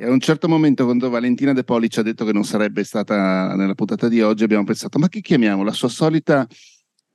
E 0.00 0.06
a 0.06 0.10
un 0.10 0.18
certo 0.18 0.48
momento, 0.48 0.86
quando 0.86 1.10
Valentina 1.10 1.52
De 1.52 1.62
Poli 1.62 1.90
ci 1.90 1.98
ha 1.98 2.02
detto 2.02 2.24
che 2.24 2.32
non 2.32 2.42
sarebbe 2.42 2.84
stata 2.84 3.54
nella 3.54 3.74
puntata 3.74 4.08
di 4.08 4.22
oggi, 4.22 4.44
abbiamo 4.44 4.64
pensato: 4.64 4.98
ma 4.98 5.08
chi 5.08 5.20
chiamiamo? 5.20 5.62
La 5.62 5.74
sua 5.74 5.90
solita 5.90 6.46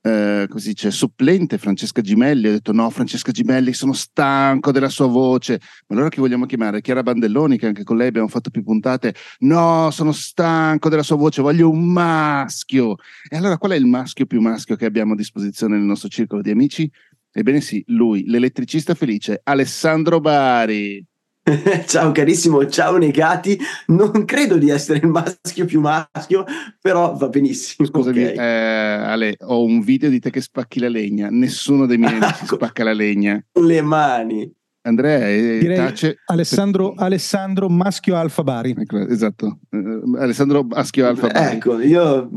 eh, 0.02 0.46
così 0.48 0.68
dice, 0.68 0.92
supplente 0.92 1.58
Francesca 1.58 2.00
Gimelli. 2.00 2.46
Ho 2.46 2.52
detto: 2.52 2.70
no, 2.70 2.88
Francesca 2.90 3.32
Gimelli, 3.32 3.72
sono 3.72 3.92
stanco 3.92 4.70
della 4.70 4.88
sua 4.88 5.08
voce. 5.08 5.60
Ma 5.88 5.96
allora 5.96 6.10
chi 6.10 6.20
vogliamo 6.20 6.46
chiamare? 6.46 6.80
Chiara 6.80 7.02
Bandelloni, 7.02 7.58
che 7.58 7.66
anche 7.66 7.82
con 7.82 7.96
lei 7.96 8.06
abbiamo 8.06 8.28
fatto 8.28 8.50
più 8.50 8.62
puntate. 8.62 9.16
No, 9.40 9.90
sono 9.90 10.12
stanco 10.12 10.88
della 10.88 11.02
sua 11.02 11.16
voce, 11.16 11.42
voglio 11.42 11.68
un 11.68 11.90
maschio. 11.90 12.98
E 13.28 13.36
allora 13.36 13.58
qual 13.58 13.72
è 13.72 13.76
il 13.76 13.86
maschio 13.86 14.26
più 14.26 14.40
maschio 14.40 14.76
che 14.76 14.84
abbiamo 14.84 15.14
a 15.14 15.16
disposizione 15.16 15.76
nel 15.76 15.86
nostro 15.86 16.08
circolo 16.08 16.40
di 16.40 16.50
amici? 16.52 16.88
Ebbene 17.32 17.60
sì, 17.60 17.82
lui, 17.88 18.26
l'elettricista 18.26 18.94
felice, 18.94 19.40
Alessandro 19.42 20.20
Bari. 20.20 21.04
ciao 21.86 22.10
carissimo, 22.10 22.66
ciao 22.66 22.96
negati. 22.96 23.56
Non 23.86 24.24
credo 24.24 24.56
di 24.56 24.68
essere 24.68 24.98
il 24.98 25.06
maschio 25.06 25.64
più 25.64 25.80
maschio, 25.80 26.44
però 26.80 27.14
va 27.14 27.28
benissimo. 27.28 27.86
Scusami, 27.86 28.24
okay. 28.24 28.36
eh, 28.36 29.04
Ale, 29.04 29.36
ho 29.42 29.62
un 29.62 29.80
video 29.80 30.10
di 30.10 30.18
te 30.18 30.30
che 30.30 30.40
spacchi 30.40 30.80
la 30.80 30.88
legna. 30.88 31.28
Nessuno 31.30 31.86
dei 31.86 31.98
miei 31.98 32.14
amici 32.18 32.46
spacca 32.46 32.82
la 32.82 32.92
legna. 32.92 33.40
Le 33.52 33.80
mani. 33.80 34.52
Andrea 34.82 35.28
e 35.28 35.58
Direi 35.58 35.76
tace. 35.76 36.18
Alessandro, 36.26 36.94
Alessandro 36.96 37.68
Maschio 37.68 38.16
Alfa 38.16 38.42
Bari. 38.42 38.74
Ecco, 38.78 38.98
esatto, 39.06 39.58
eh, 39.70 40.18
Alessandro 40.18 40.64
Maschio 40.64 41.06
Alfa 41.06 41.28
Bari. 41.28 41.56
Ecco, 41.56 41.80
io 41.80 42.28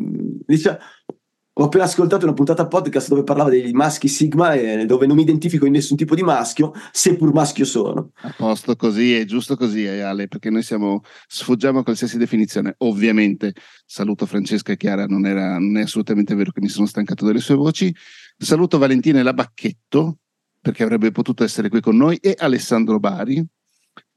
diciamo, 0.46 0.78
ho 1.62 1.66
appena 1.66 1.84
ascoltato 1.84 2.24
una 2.24 2.34
puntata 2.34 2.68
podcast 2.68 3.10
dove 3.10 3.24
parlava 3.24 3.50
dei 3.50 3.74
maschi 3.74 4.08
Sigma 4.08 4.54
e 4.54 4.86
dove 4.86 5.06
non 5.06 5.18
mi 5.18 5.24
identifico 5.24 5.66
in 5.66 5.74
nessun 5.74 5.98
tipo 5.98 6.16
di 6.16 6.24
maschio, 6.24 6.72
seppur 6.92 7.34
maschio 7.34 7.66
sono. 7.66 8.12
A 8.22 8.34
posto 8.36 8.78
così, 8.78 9.14
è 9.14 9.26
giusto 9.26 9.58
così, 9.58 9.86
Ale, 9.86 10.30
perché 10.30 10.50
noi 10.50 10.64
siamo, 10.64 11.02
sfuggiamo 11.28 11.80
a 11.80 11.84
qualsiasi 11.84 12.18
definizione. 12.18 12.76
Ovviamente, 12.78 13.54
saluto 13.86 14.26
Francesca 14.26 14.72
e 14.72 14.78
Chiara, 14.78 15.06
non, 15.06 15.26
era, 15.26 15.60
non 15.60 15.76
è 15.76 15.82
assolutamente 15.82 16.34
vero 16.34 16.52
che 16.52 16.62
mi 16.62 16.70
sono 16.70 16.86
stancato 16.86 17.26
delle 17.26 17.42
sue 17.42 17.56
voci. 17.56 17.94
Saluto 18.38 18.78
Valentina 18.78 19.20
e 19.20 19.24
la 19.24 19.34
Bacchetto, 19.34 20.20
perché 20.62 20.84
avrebbe 20.84 21.12
potuto 21.12 21.44
essere 21.44 21.68
qui 21.68 21.82
con 21.82 21.98
noi, 21.98 22.16
e 22.22 22.36
Alessandro 22.38 23.00
Bari, 23.00 23.46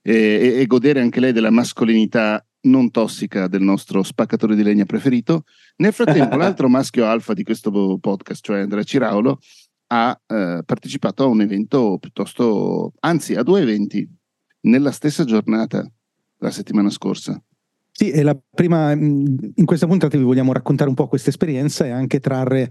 e, 0.01 0.15
e, 0.15 0.61
e 0.61 0.67
godere 0.67 1.01
anche 1.01 1.19
lei 1.19 1.33
della 1.33 1.51
mascolinità 1.51 2.45
non 2.63 2.91
tossica 2.91 3.49
del 3.49 3.63
nostro 3.63 4.03
spaccatore 4.03 4.55
di 4.55 4.63
legna 4.63 4.85
preferito. 4.85 5.45
Nel 5.77 5.93
frattempo, 5.93 6.37
l'altro 6.37 6.69
maschio 6.69 7.07
alfa 7.07 7.33
di 7.33 7.43
questo 7.43 7.99
podcast, 7.99 8.45
cioè 8.45 8.61
Andrea 8.61 8.83
Ciraulo, 8.83 9.39
ha 9.89 10.19
eh, 10.27 10.63
partecipato 10.65 11.25
a 11.25 11.27
un 11.27 11.41
evento 11.41 11.99
piuttosto, 11.99 12.93
anzi, 13.01 13.35
a 13.35 13.43
due 13.43 13.61
eventi 13.61 14.09
nella 14.63 14.91
stessa 14.91 15.25
giornata 15.25 15.87
la 16.39 16.51
settimana 16.51 16.91
scorsa. 16.91 17.41
Sì, 17.91 18.11
e 18.11 18.23
la 18.23 18.39
prima, 18.51 18.93
in 18.93 19.65
questa 19.65 19.87
puntata 19.87 20.17
vi 20.17 20.25
vogliamo 20.25 20.53
raccontare 20.53 20.89
un 20.89 20.97
po' 20.97 21.09
questa 21.09 21.29
esperienza 21.29 21.85
e 21.85 21.91
anche 21.91 22.21
trarre 22.21 22.71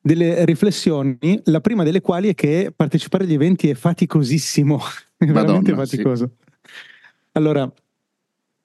delle 0.00 0.44
riflessioni, 0.44 1.18
la 1.44 1.60
prima 1.60 1.82
delle 1.82 2.00
quali 2.00 2.28
è 2.28 2.34
che 2.34 2.72
partecipare 2.74 3.24
agli 3.24 3.34
eventi 3.34 3.68
è 3.68 3.74
faticosissimo, 3.74 4.78
è 5.18 5.24
Madonna, 5.26 5.40
veramente 5.40 5.74
faticoso. 5.74 6.36
Sì. 6.38 6.48
Allora, 7.32 7.70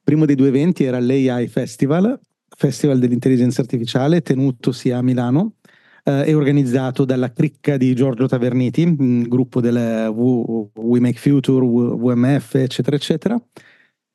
primo 0.05 0.25
dei 0.25 0.35
due 0.35 0.49
eventi 0.49 0.83
era 0.83 0.99
l'AI 0.99 1.47
Festival, 1.47 2.17
Festival 2.55 2.99
dell'intelligenza 2.99 3.61
artificiale, 3.61 4.21
tenutosi 4.21 4.91
a 4.91 5.01
Milano 5.01 5.55
eh, 6.03 6.23
e 6.27 6.33
organizzato 6.35 7.03
dalla 7.05 7.33
cricca 7.33 7.75
di 7.75 7.93
Giorgio 7.95 8.27
Taverniti, 8.27 9.25
gruppo 9.27 9.59
del 9.59 10.07
We 10.07 10.99
Make 10.99 11.17
Future, 11.17 11.65
WMF, 11.65 12.53
eccetera, 12.55 12.95
eccetera. 12.95 13.41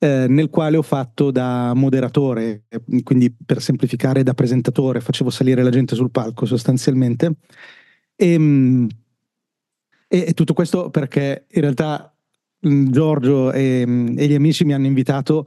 Eh, 0.03 0.25
nel 0.27 0.49
quale 0.49 0.77
ho 0.77 0.81
fatto 0.81 1.29
da 1.29 1.73
moderatore, 1.75 2.63
quindi 3.03 3.35
per 3.45 3.61
semplificare 3.61 4.23
da 4.23 4.33
presentatore, 4.33 5.01
facevo 5.01 5.29
salire 5.29 5.61
la 5.61 5.69
gente 5.69 5.93
sul 5.93 6.09
palco 6.09 6.45
sostanzialmente. 6.45 7.35
Ehm, 8.15 8.87
e, 10.07 10.25
e 10.27 10.33
tutto 10.33 10.53
questo 10.53 10.89
perché 10.89 11.45
in 11.51 11.61
realtà 11.61 12.10
Giorgio 12.61 13.51
e, 13.51 13.81
e, 13.81 14.27
gli 14.27 14.33
amici 14.35 14.63
mi 14.63 14.73
hanno 14.73 14.85
invitato 14.85 15.45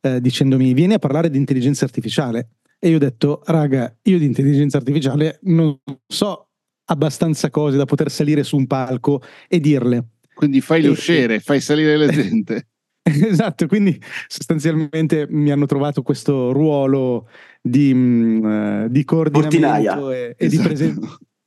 eh, 0.00 0.20
dicendomi 0.20 0.74
vieni 0.74 0.94
a 0.94 0.98
parlare 0.98 1.30
di 1.30 1.38
intelligenza 1.38 1.84
artificiale. 1.84 2.48
E 2.78 2.88
io 2.88 2.96
ho 2.96 3.00
detto, 3.00 3.42
raga, 3.46 3.94
io 4.02 4.18
di 4.18 4.24
intelligenza 4.24 4.76
artificiale 4.76 5.38
non 5.42 5.78
so 6.06 6.48
abbastanza 6.86 7.50
cose 7.50 7.76
da 7.76 7.84
poter 7.84 8.10
salire 8.10 8.42
su 8.42 8.56
un 8.56 8.66
palco 8.66 9.22
e 9.48 9.60
dirle. 9.60 10.08
Quindi 10.34 10.60
fai 10.60 10.82
le 10.82 10.88
uscire, 10.88 11.40
fai 11.40 11.60
salire 11.60 11.96
la 11.96 12.08
gente. 12.12 12.68
esatto, 13.02 13.66
quindi 13.68 13.98
sostanzialmente 14.26 15.26
mi 15.30 15.50
hanno 15.50 15.66
trovato 15.66 16.02
questo 16.02 16.52
ruolo 16.52 17.28
di, 17.62 17.92
uh, 17.92 18.88
di 18.88 19.04
coordinamento 19.04 20.10
e, 20.10 20.34
e 20.36 20.46
esatto. 20.46 20.68
di 20.68 20.74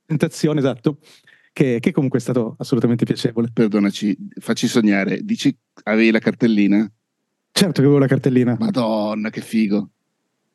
presentazione, 0.08 0.58
esatto, 0.58 0.98
che, 1.52 1.78
che, 1.80 1.92
comunque 1.92 2.18
è 2.18 2.22
stato 2.22 2.54
assolutamente 2.58 3.04
piacevole. 3.04 3.50
Perdonaci, 3.52 4.16
facci 4.38 4.66
sognare, 4.66 5.20
dici 5.22 5.54
avevi 5.84 6.10
la 6.10 6.18
cartellina? 6.18 6.90
Certo 7.52 7.80
che 7.80 7.86
avevo 7.86 7.98
la 7.98 8.06
cartellina. 8.06 8.56
Madonna, 8.58 9.30
che 9.30 9.40
figo. 9.40 9.90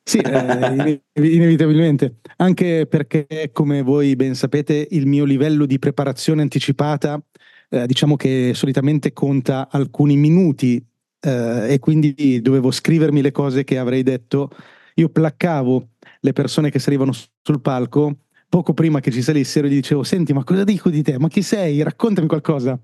Sì, 0.04 0.20
eh, 0.20 1.02
inevitabilmente, 1.14 2.18
anche 2.38 2.86
perché 2.88 3.50
come 3.52 3.82
voi 3.82 4.16
ben 4.16 4.36
sapete 4.36 4.88
il 4.92 5.08
mio 5.08 5.26
livello 5.26 5.66
di 5.66 5.80
preparazione 5.80 6.42
anticipata 6.42 7.22
eh, 7.70 7.88
diciamo 7.88 8.16
che 8.16 8.52
solitamente 8.54 9.14
conta 9.14 9.68
alcuni 9.70 10.16
minuti 10.16 10.84
eh, 11.20 11.74
e 11.74 11.80
quindi 11.80 12.40
dovevo 12.42 12.72
scrivermi 12.72 13.22
le 13.22 13.32
cose 13.32 13.64
che 13.64 13.78
avrei 13.78 14.04
detto. 14.04 14.50
Io 14.96 15.10
placcavo 15.10 15.90
le 16.22 16.34
persone 16.34 16.70
che 16.70 16.80
salivano 16.80 17.12
sul 17.12 17.62
palco 17.62 18.16
poco 18.56 18.74
prima 18.74 19.02
che 19.02 19.12
ci 19.12 19.22
salissero 19.22 19.68
gli 19.68 19.74
dicevo 19.74 20.04
senti 20.04 20.32
ma 20.32 20.46
cosa 20.46 20.64
dico 20.64 20.90
di 20.90 21.04
te? 21.04 21.20
Ma 21.20 21.28
chi 21.28 21.42
sei? 21.42 21.84
Raccontami 21.84 22.26
qualcosa. 22.26 22.80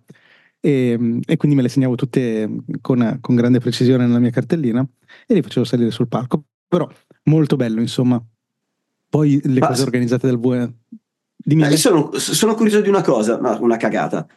E, 0.59 1.19
e, 1.25 1.37
quindi 1.37 1.55
me 1.55 1.63
le 1.63 1.69
segnavo 1.69 1.95
tutte 1.95 2.49
con, 2.81 3.19
con, 3.21 3.35
grande 3.35 3.59
precisione 3.59 4.05
nella 4.05 4.19
mia 4.19 4.31
cartellina 4.31 4.85
e 5.25 5.33
li 5.33 5.41
facevo 5.41 5.65
salire 5.65 5.89
sul 5.89 6.09
palco. 6.09 6.43
Però 6.67 6.85
molto 7.23 7.55
bello, 7.55 7.79
insomma. 7.79 8.21
Poi 9.07 9.39
le 9.45 9.61
Ma 9.61 9.67
cose 9.67 9.83
organizzate 9.83 10.27
dal 10.27 10.39
VM. 10.39 10.73
Eh, 11.45 11.77
sono, 11.77 12.11
sono, 12.17 12.53
curioso 12.53 12.81
di 12.81 12.89
una 12.89 13.01
cosa, 13.01 13.39
no, 13.39 13.57
una 13.61 13.77
cagata. 13.77 14.27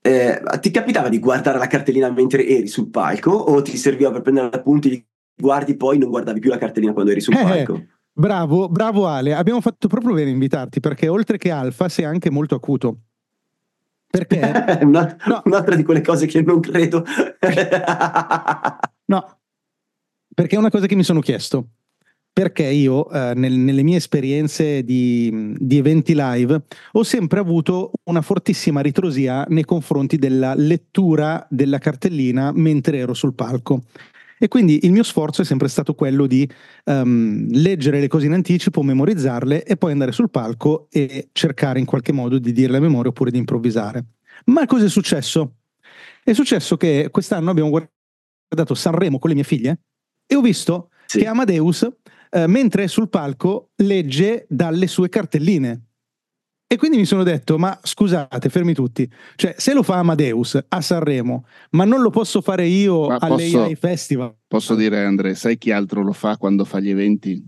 Eh, 0.00 0.42
ti 0.60 0.70
capitava 0.70 1.10
di 1.10 1.18
guardare 1.18 1.58
la 1.58 1.66
cartellina 1.66 2.10
mentre 2.10 2.46
eri 2.46 2.66
sul 2.66 2.88
palco 2.88 3.30
o 3.30 3.60
ti 3.60 3.76
serviva 3.76 4.10
per 4.10 4.22
prendere 4.22 4.56
appunti, 4.56 5.06
guardi 5.36 5.76
poi 5.76 5.98
non 5.98 6.08
guardavi 6.08 6.40
più 6.40 6.48
la 6.48 6.58
cartellina 6.58 6.94
quando 6.94 7.10
eri 7.10 7.20
sul 7.20 7.34
eh, 7.34 7.42
palco? 7.42 7.82
Bravo, 8.18 8.68
bravo 8.68 9.06
Ale, 9.06 9.32
abbiamo 9.32 9.60
fatto 9.60 9.86
proprio 9.86 10.12
bene 10.12 10.30
a 10.30 10.32
invitarti 10.32 10.80
perché 10.80 11.06
oltre 11.06 11.38
che 11.38 11.52
alfa 11.52 11.88
sei 11.88 12.04
anche 12.04 12.30
molto 12.30 12.56
acuto. 12.56 13.02
Perché? 14.10 14.40
Una, 14.82 15.16
no. 15.26 15.42
Un'altra 15.44 15.76
di 15.76 15.84
quelle 15.84 16.00
cose 16.00 16.26
che 16.26 16.42
non 16.42 16.58
credo. 16.58 17.04
no, 19.04 19.38
perché 20.34 20.56
è 20.56 20.58
una 20.58 20.70
cosa 20.70 20.86
che 20.86 20.96
mi 20.96 21.04
sono 21.04 21.20
chiesto. 21.20 21.68
Perché 22.32 22.64
io, 22.64 23.08
eh, 23.08 23.34
nel, 23.36 23.52
nelle 23.52 23.84
mie 23.84 23.98
esperienze 23.98 24.82
di, 24.82 25.54
di, 25.56 25.78
eventi 25.78 26.12
live, 26.16 26.62
ho 26.92 27.02
sempre 27.04 27.38
avuto 27.38 27.92
una 28.10 28.20
fortissima 28.20 28.80
ritrosia 28.80 29.44
nei 29.48 29.64
confronti 29.64 30.18
della 30.18 30.54
lettura 30.56 31.46
della 31.48 31.78
cartellina 31.78 32.50
mentre 32.52 32.98
ero 32.98 33.14
sul 33.14 33.34
palco. 33.34 33.82
E 34.38 34.48
quindi 34.48 34.84
il 34.84 34.92
mio 34.92 35.02
sforzo 35.02 35.42
è 35.42 35.44
sempre 35.44 35.68
stato 35.68 35.94
quello 35.94 36.26
di 36.26 36.48
um, 36.84 37.48
leggere 37.50 38.00
le 38.00 38.08
cose 38.08 38.26
in 38.26 38.32
anticipo, 38.32 38.82
memorizzarle 38.82 39.64
e 39.64 39.76
poi 39.76 39.92
andare 39.92 40.12
sul 40.12 40.30
palco 40.30 40.86
e 40.90 41.28
cercare 41.32 41.80
in 41.80 41.84
qualche 41.84 42.12
modo 42.12 42.38
di 42.38 42.52
dirle 42.52 42.76
a 42.76 42.80
memoria 42.80 43.10
oppure 43.10 43.30
di 43.30 43.38
improvvisare. 43.38 44.04
Ma 44.46 44.66
cosa 44.66 44.84
è 44.84 44.88
successo? 44.88 45.54
È 46.22 46.32
successo 46.32 46.76
che 46.76 47.08
quest'anno 47.10 47.50
abbiamo 47.50 47.70
guardato 47.70 48.74
Sanremo 48.74 49.18
con 49.18 49.30
le 49.30 49.34
mie 49.34 49.44
figlie 49.44 49.80
e 50.26 50.36
ho 50.36 50.40
visto 50.40 50.90
sì. 51.06 51.18
che 51.18 51.26
Amadeus, 51.26 51.88
eh, 52.30 52.46
mentre 52.46 52.84
è 52.84 52.86
sul 52.86 53.08
palco, 53.08 53.70
legge 53.76 54.46
dalle 54.48 54.86
sue 54.86 55.08
cartelline. 55.08 55.87
E 56.70 56.76
quindi 56.76 56.98
mi 56.98 57.06
sono 57.06 57.22
detto, 57.22 57.56
ma 57.56 57.78
scusate, 57.82 58.50
fermi 58.50 58.74
tutti, 58.74 59.10
cioè 59.36 59.54
se 59.56 59.72
lo 59.72 59.82
fa 59.82 59.96
Amadeus 59.96 60.58
a 60.68 60.80
Sanremo, 60.82 61.46
ma 61.70 61.86
non 61.86 62.02
lo 62.02 62.10
posso 62.10 62.42
fare 62.42 62.66
io 62.66 63.06
all'AI 63.06 63.74
Festival? 63.74 64.34
Posso 64.46 64.74
dire 64.74 65.02
Andre, 65.02 65.34
sai 65.34 65.56
chi 65.56 65.70
altro 65.70 66.02
lo 66.02 66.12
fa 66.12 66.36
quando 66.36 66.66
fa 66.66 66.78
gli 66.78 66.90
eventi? 66.90 67.42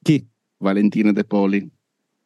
Chi? 0.00 0.24
Valentina 0.58 1.10
De 1.10 1.24
Poli. 1.24 1.68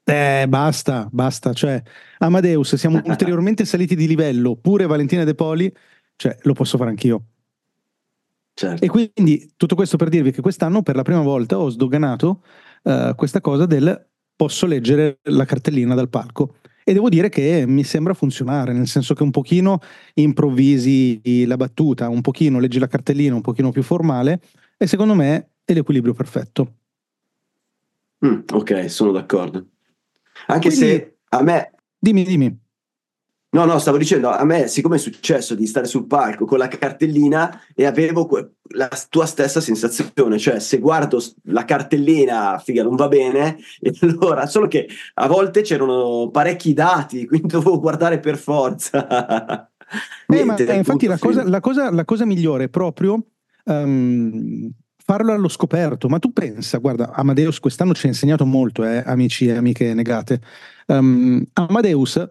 Eh, 0.04 0.44
basta, 0.46 1.08
basta, 1.10 1.54
cioè 1.54 1.82
Amadeus, 2.18 2.74
siamo 2.74 3.00
ulteriormente 3.08 3.64
saliti 3.64 3.96
di 3.96 4.06
livello, 4.06 4.54
pure 4.54 4.84
Valentina 4.84 5.24
De 5.24 5.34
Poli, 5.34 5.74
cioè 6.16 6.36
lo 6.42 6.52
posso 6.52 6.76
fare 6.76 6.90
anch'io. 6.90 7.22
Certo. 8.52 8.84
E 8.84 8.88
quindi 8.88 9.52
tutto 9.56 9.74
questo 9.74 9.96
per 9.96 10.10
dirvi 10.10 10.32
che 10.32 10.42
quest'anno 10.42 10.82
per 10.82 10.94
la 10.94 11.02
prima 11.02 11.22
volta 11.22 11.58
ho 11.58 11.70
sdoganato 11.70 12.42
uh, 12.82 13.14
questa 13.14 13.40
cosa 13.40 13.64
del 13.64 14.08
posso 14.38 14.66
leggere 14.66 15.18
la 15.24 15.44
cartellina 15.44 15.96
dal 15.96 16.08
palco. 16.08 16.54
E 16.84 16.92
devo 16.92 17.08
dire 17.08 17.28
che 17.28 17.64
mi 17.66 17.82
sembra 17.82 18.14
funzionare, 18.14 18.72
nel 18.72 18.86
senso 18.86 19.12
che 19.12 19.24
un 19.24 19.32
pochino 19.32 19.80
improvvisi 20.14 21.44
la 21.44 21.56
battuta, 21.56 22.08
un 22.08 22.20
pochino 22.20 22.60
leggi 22.60 22.78
la 22.78 22.86
cartellina 22.86 23.34
un 23.34 23.40
pochino 23.40 23.72
più 23.72 23.82
formale 23.82 24.40
e 24.76 24.86
secondo 24.86 25.14
me 25.14 25.50
è 25.64 25.74
l'equilibrio 25.74 26.14
perfetto. 26.14 26.74
Mm, 28.24 28.42
ok, 28.50 28.88
sono 28.88 29.10
d'accordo. 29.10 29.66
Anche 30.46 30.68
Quindi, 30.68 30.86
se 30.86 31.16
a 31.30 31.42
me... 31.42 31.72
Dimmi, 31.98 32.22
dimmi. 32.24 32.58
No, 33.50 33.64
no, 33.64 33.78
stavo 33.78 33.96
dicendo, 33.96 34.28
a 34.28 34.44
me, 34.44 34.66
siccome 34.66 34.96
è 34.96 34.98
successo 34.98 35.54
di 35.54 35.66
stare 35.66 35.86
sul 35.86 36.06
palco 36.06 36.44
con 36.44 36.58
la 36.58 36.68
cartellina 36.68 37.62
e 37.74 37.86
avevo 37.86 38.26
que- 38.26 38.56
la 38.74 38.90
tua 39.08 39.24
stessa 39.24 39.62
sensazione, 39.62 40.38
cioè 40.38 40.60
se 40.60 40.78
guardo 40.78 41.18
la 41.44 41.64
cartellina, 41.64 42.58
figa, 42.58 42.82
non 42.82 42.94
va 42.94 43.08
bene, 43.08 43.56
e 43.80 43.94
allora, 44.02 44.44
solo 44.46 44.68
che 44.68 44.86
a 45.14 45.26
volte 45.28 45.62
c'erano 45.62 46.28
parecchi 46.30 46.74
dati, 46.74 47.24
quindi 47.26 47.48
dovevo 47.48 47.80
guardare 47.80 48.20
per 48.20 48.36
forza. 48.36 49.70
eh, 50.26 50.44
ma, 50.44 50.54
eh, 50.54 50.76
infatti 50.76 51.06
la 51.06 51.16
cosa, 51.16 51.48
la, 51.48 51.60
cosa, 51.60 51.90
la 51.90 52.04
cosa, 52.04 52.26
migliore 52.26 52.64
è 52.64 52.68
proprio 52.68 53.28
um, 53.64 54.70
farlo 55.02 55.32
allo 55.32 55.48
scoperto, 55.48 56.06
ma 56.10 56.18
tu 56.18 56.34
pensa, 56.34 56.76
guarda, 56.76 57.12
Amadeus 57.12 57.60
quest'anno 57.60 57.94
ci 57.94 58.04
ha 58.04 58.08
insegnato 58.10 58.44
molto, 58.44 58.84
eh, 58.84 59.02
amici 59.06 59.46
e 59.46 59.56
amiche 59.56 59.94
negate. 59.94 60.42
Um, 60.88 61.42
Amadeus 61.54 62.28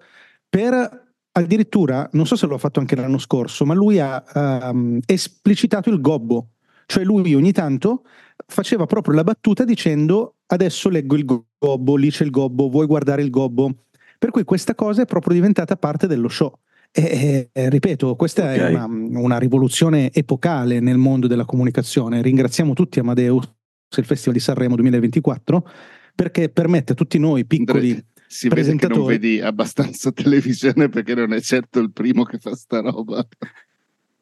per 0.48 1.06
addirittura, 1.38 2.10
non 2.14 2.26
so 2.26 2.36
se 2.36 2.48
l'ho 2.48 2.58
fatto 2.58 2.80
anche 2.80 2.96
l'anno 2.96 3.18
scorso, 3.20 3.66
ma 3.66 3.74
lui 3.74 4.00
ha 4.00 4.24
um, 4.34 5.00
esplicitato 5.06 5.90
il 5.90 6.02
gobbo, 6.02 6.50
cioè 6.86 7.04
lui 7.04 7.34
ogni 7.36 7.52
tanto 7.52 8.04
faceva 8.46 8.86
proprio 8.86 9.14
la 9.14 9.24
battuta 9.24 9.64
dicendo 9.64 10.38
adesso 10.48 10.90
leggo 10.90 11.16
il 11.16 11.26
gobbo, 11.26 11.96
lì 11.96 12.10
c'è 12.10 12.24
il 12.24 12.32
gobbo, 12.32 12.70
vuoi 12.70 12.88
guardare 12.88 13.22
il 13.22 13.30
gobbo? 13.30 13.84
Per 14.18 14.32
cui 14.32 14.44
questa 14.44 14.74
cosa 14.74 15.04
è 15.04 15.06
proprio 15.06 15.36
diventata 15.36 15.76
parte 15.76 16.08
dello 16.08 16.28
show. 16.28 16.52
E, 16.92 17.50
e 17.52 17.70
ripeto, 17.70 18.16
questa 18.16 18.44
okay. 18.44 18.58
è 18.58 18.70
una, 18.70 18.86
una, 18.86 19.38
rivoluzione 19.38 20.12
epocale 20.12 20.80
nel 20.80 20.98
mondo 20.98 21.28
della 21.28 21.46
comunicazione. 21.46 22.22
Ringraziamo 22.24 22.74
tutti 22.74 22.98
Amadeus, 22.98 23.48
il 23.96 24.06
Festival 24.06 24.34
di 24.34 24.40
Sanremo 24.40 24.76
2024, 24.76 25.70
perché 26.16 26.50
permette 26.50 26.94
a 26.94 26.96
tutti 26.96 27.20
noi 27.20 27.46
piccoli 27.46 28.04
si 28.28 28.50
vede 28.50 28.76
che 28.76 28.88
non 28.88 29.06
vedi 29.06 29.40
abbastanza 29.40 30.12
televisione 30.14 30.90
perché 30.90 31.16
non 31.16 31.34
è 31.34 31.42
certo 31.42 31.80
il 31.80 31.92
primo 31.92 32.24
che 32.24 32.38
fa 32.38 32.56
sta 32.56 32.82
roba. 32.82 33.26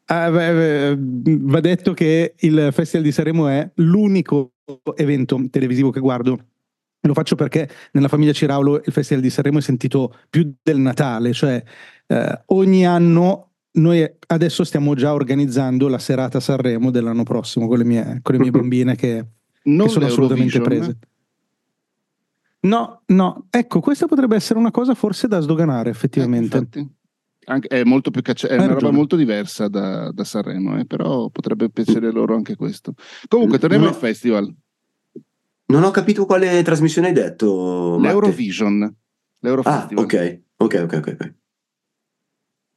Ah, 0.06 0.30
beh, 0.30 0.54
beh, 0.54 1.38
va 1.42 1.60
detto 1.60 1.94
che 1.94 2.36
il 2.40 2.70
Festival 2.72 3.04
di 3.04 3.12
Sanremo 3.12 3.48
è 3.48 3.68
l'unico 3.76 4.54
evento 4.96 5.42
televisivo 5.50 5.90
che 5.90 6.00
guardo. 6.00 6.40
Lo 7.02 7.14
faccio 7.14 7.36
perché 7.36 7.70
nella 7.92 8.08
famiglia 8.08 8.32
Ciraulo 8.32 8.82
il 8.84 8.92
Festival 8.92 9.24
di 9.24 9.30
Sanremo 9.30 9.60
è 9.60 9.62
sentito 9.62 10.16
più 10.30 10.54
del 10.62 10.78
Natale, 10.78 11.34
cioè 11.34 11.62
eh, 12.08 12.42
ogni 12.48 12.86
anno 12.86 13.50
noi 13.76 14.10
adesso 14.28 14.64
stiamo 14.64 14.96
già 14.96 15.14
organizzando 15.14 15.88
la 15.88 16.00
serata 16.00 16.40
Sanremo 16.40 16.92
dell'anno 16.92 17.24
prossimo 17.24 17.68
con 17.68 17.78
le 17.78 17.84
mie, 17.84 18.20
con 18.22 18.36
le 18.36 18.42
mie 18.42 18.52
bambine 18.52 18.96
che, 18.96 19.26
che 19.62 19.90
sono 19.90 20.06
assolutamente 20.06 20.62
prese. 20.62 20.98
No, 22.66 23.02
no, 23.08 23.46
ecco, 23.52 23.80
questa 23.80 24.08
potrebbe 24.08 24.36
essere 24.36 24.58
una 24.58 24.72
cosa 24.72 24.96
forse 24.96 25.28
da 25.28 25.40
sdoganare 25.40 25.92
effettivamente. 25.92 26.68
Eh, 26.74 26.88
anche, 27.46 27.68
è 27.68 27.84
molto 27.84 28.10
più 28.10 28.24
caccia- 28.24 28.48
è 28.48 28.54
una 28.54 28.64
ragione. 28.64 28.82
roba 28.82 28.96
molto 28.96 29.16
diversa 29.16 29.68
da, 29.68 30.12
da 30.12 30.24
Sanremo, 30.24 30.80
eh, 30.80 30.86
però 30.86 31.30
potrebbe 31.30 31.70
piacere 31.70 32.12
loro 32.12 32.36
anche 32.36 32.56
questo. 32.56 32.96
Comunque, 33.28 33.60
torniamo 33.60 33.86
no. 33.86 33.92
al 33.92 33.96
festival. 33.96 34.52
Non 35.68 35.84
ho 35.84 35.92
capito 35.92 36.26
quale 36.26 36.64
trasmissione 36.64 37.08
hai 37.08 37.14
detto. 37.14 38.00
L'Eurovision. 38.00 38.96
L'Eurofestival. 39.40 40.04
Ah, 40.04 40.08
ok, 40.08 40.42
ok, 40.58 40.82
ok, 40.86 40.96
ok. 40.96 41.34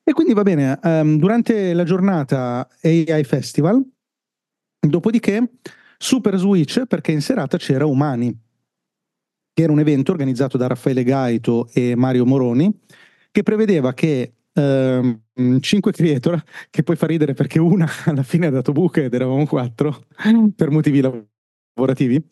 E 0.05 0.13
quindi 0.13 0.35
va 0.35 0.43
bene, 0.43 0.79
um, 0.83 1.17
durante 1.19 1.73
la 1.73 1.85
giornata 1.85 2.69
AI 2.83 3.25
Festival, 3.25 3.83
dopodiché 4.81 5.51
Super 5.97 6.37
Switch 6.37 6.85
perché 6.87 7.13
in 7.13 7.21
serata 7.21 7.57
c'era 7.57 7.85
Umani 7.87 8.47
che 9.59 9.65
era 9.65 9.73
un 9.73 9.81
evento 9.81 10.13
organizzato 10.13 10.57
da 10.57 10.69
Raffaele 10.69 11.03
Gaito 11.03 11.69
e 11.73 11.97
Mario 11.97 12.25
Moroni, 12.25 12.73
che 13.33 13.43
prevedeva 13.43 13.93
che 13.93 14.35
eh, 14.53 15.19
cinque 15.59 15.91
creator, 15.91 16.41
che 16.71 16.85
poi 16.85 16.95
fa 16.95 17.07
ridere 17.07 17.35
perché 17.35 17.59
una 17.59 17.89
alla 18.07 18.23
fine 18.23 18.47
ha 18.47 18.51
dato 18.51 18.71
buche 18.71 19.07
ed 19.07 19.15
eravamo 19.15 19.45
quattro 19.47 20.05
per 20.55 20.71
motivi 20.71 21.01
lavorativi, 21.01 22.25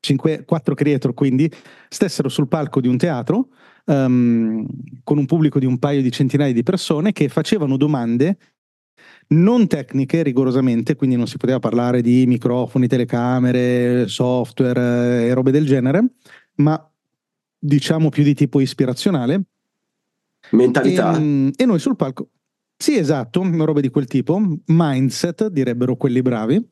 cinque, 0.00 0.46
quattro 0.46 0.74
creator 0.74 1.12
quindi, 1.12 1.52
stessero 1.86 2.30
sul 2.30 2.48
palco 2.48 2.80
di 2.80 2.88
un 2.88 2.96
teatro 2.96 3.48
um, 3.84 4.66
con 5.04 5.18
un 5.18 5.26
pubblico 5.26 5.58
di 5.58 5.66
un 5.66 5.78
paio 5.78 6.00
di 6.00 6.10
centinaia 6.10 6.54
di 6.54 6.62
persone 6.62 7.12
che 7.12 7.28
facevano 7.28 7.76
domande 7.76 8.38
non 9.28 9.66
tecniche 9.66 10.22
rigorosamente, 10.22 10.96
quindi 10.96 11.16
non 11.16 11.26
si 11.26 11.36
poteva 11.36 11.58
parlare 11.58 12.00
di 12.00 12.26
microfoni, 12.26 12.88
telecamere, 12.88 14.08
software 14.08 15.26
e 15.26 15.32
robe 15.32 15.50
del 15.50 15.66
genere, 15.66 16.04
ma 16.60 16.92
diciamo 17.58 18.08
più 18.08 18.22
di 18.22 18.34
tipo 18.34 18.60
ispirazionale. 18.60 19.42
Mentalità. 20.50 21.14
E, 21.16 21.18
mm, 21.18 21.48
e 21.56 21.66
noi 21.66 21.78
sul 21.78 21.96
palco. 21.96 22.30
Sì, 22.76 22.96
esatto, 22.96 23.42
robe 23.42 23.82
di 23.82 23.90
quel 23.90 24.06
tipo, 24.06 24.40
mindset, 24.66 25.48
direbbero 25.48 25.96
quelli 25.96 26.22
bravi. 26.22 26.68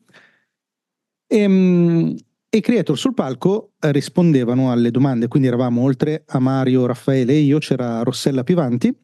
E, 1.26 1.48
mm, 1.48 2.14
e 2.48 2.56
i 2.56 2.60
creator 2.62 2.96
sul 2.96 3.12
palco 3.12 3.74
rispondevano 3.78 4.72
alle 4.72 4.90
domande, 4.90 5.28
quindi 5.28 5.48
eravamo 5.48 5.82
oltre 5.82 6.24
a 6.26 6.38
Mario, 6.38 6.86
Raffaele 6.86 7.34
e 7.34 7.40
io, 7.40 7.58
c'era 7.58 8.02
Rossella 8.02 8.42
Pivanti. 8.42 8.96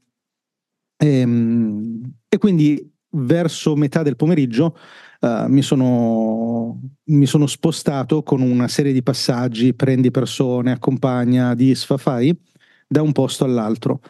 E, 0.96 1.26
mm, 1.26 2.02
e 2.28 2.38
quindi 2.38 2.90
verso 3.16 3.76
metà 3.76 4.02
del 4.02 4.16
pomeriggio 4.16 4.76
uh, 5.24 5.48
mi, 5.48 5.62
sono, 5.62 6.80
mi, 7.04 7.26
sono, 7.26 7.46
spostato 7.46 8.22
con 8.22 8.42
una 8.42 8.68
serie 8.68 8.92
di 8.92 9.02
passaggi, 9.02 9.74
prendi 9.74 10.10
persone, 10.10 10.72
accompagna, 10.72 11.54
disfa, 11.54 11.96
fai, 11.96 12.36
da 12.86 13.02
un 13.02 13.12
posto 13.12 13.44
all'altro. 13.44 14.00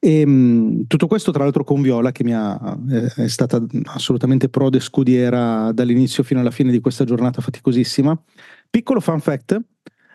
E, 0.00 0.24
um, 0.24 0.86
tutto 0.86 1.06
questo 1.06 1.30
tra 1.30 1.44
l'altro 1.44 1.64
con 1.64 1.80
Viola 1.80 2.12
che 2.12 2.24
mi 2.24 2.34
ha, 2.34 2.78
eh, 2.90 3.12
è 3.14 3.28
stata 3.28 3.62
assolutamente 3.84 4.48
prode 4.48 4.80
scudiera 4.80 5.72
dall'inizio 5.72 6.22
fino 6.22 6.40
alla 6.40 6.50
fine 6.50 6.72
di 6.72 6.80
questa 6.80 7.04
giornata 7.04 7.40
faticosissima. 7.40 8.20
Piccolo 8.68 9.00
fun 9.00 9.20
fact, 9.20 9.60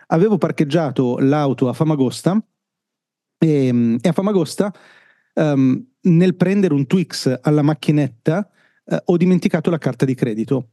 avevo 0.08 0.36
parcheggiato 0.36 1.18
l'auto 1.18 1.68
a 1.68 1.72
Famagosta 1.72 2.40
e, 3.38 3.98
e 4.00 4.08
a 4.08 4.12
Famagosta 4.12 4.72
um, 5.34 5.84
nel 6.02 6.34
prendere 6.36 6.74
un 6.74 6.86
Twix 6.86 7.38
alla 7.40 7.62
macchinetta 7.62 8.50
eh, 8.90 9.02
ho 9.04 9.16
dimenticato 9.16 9.70
la 9.70 9.78
carta 9.78 10.04
di 10.04 10.14
credito. 10.14 10.70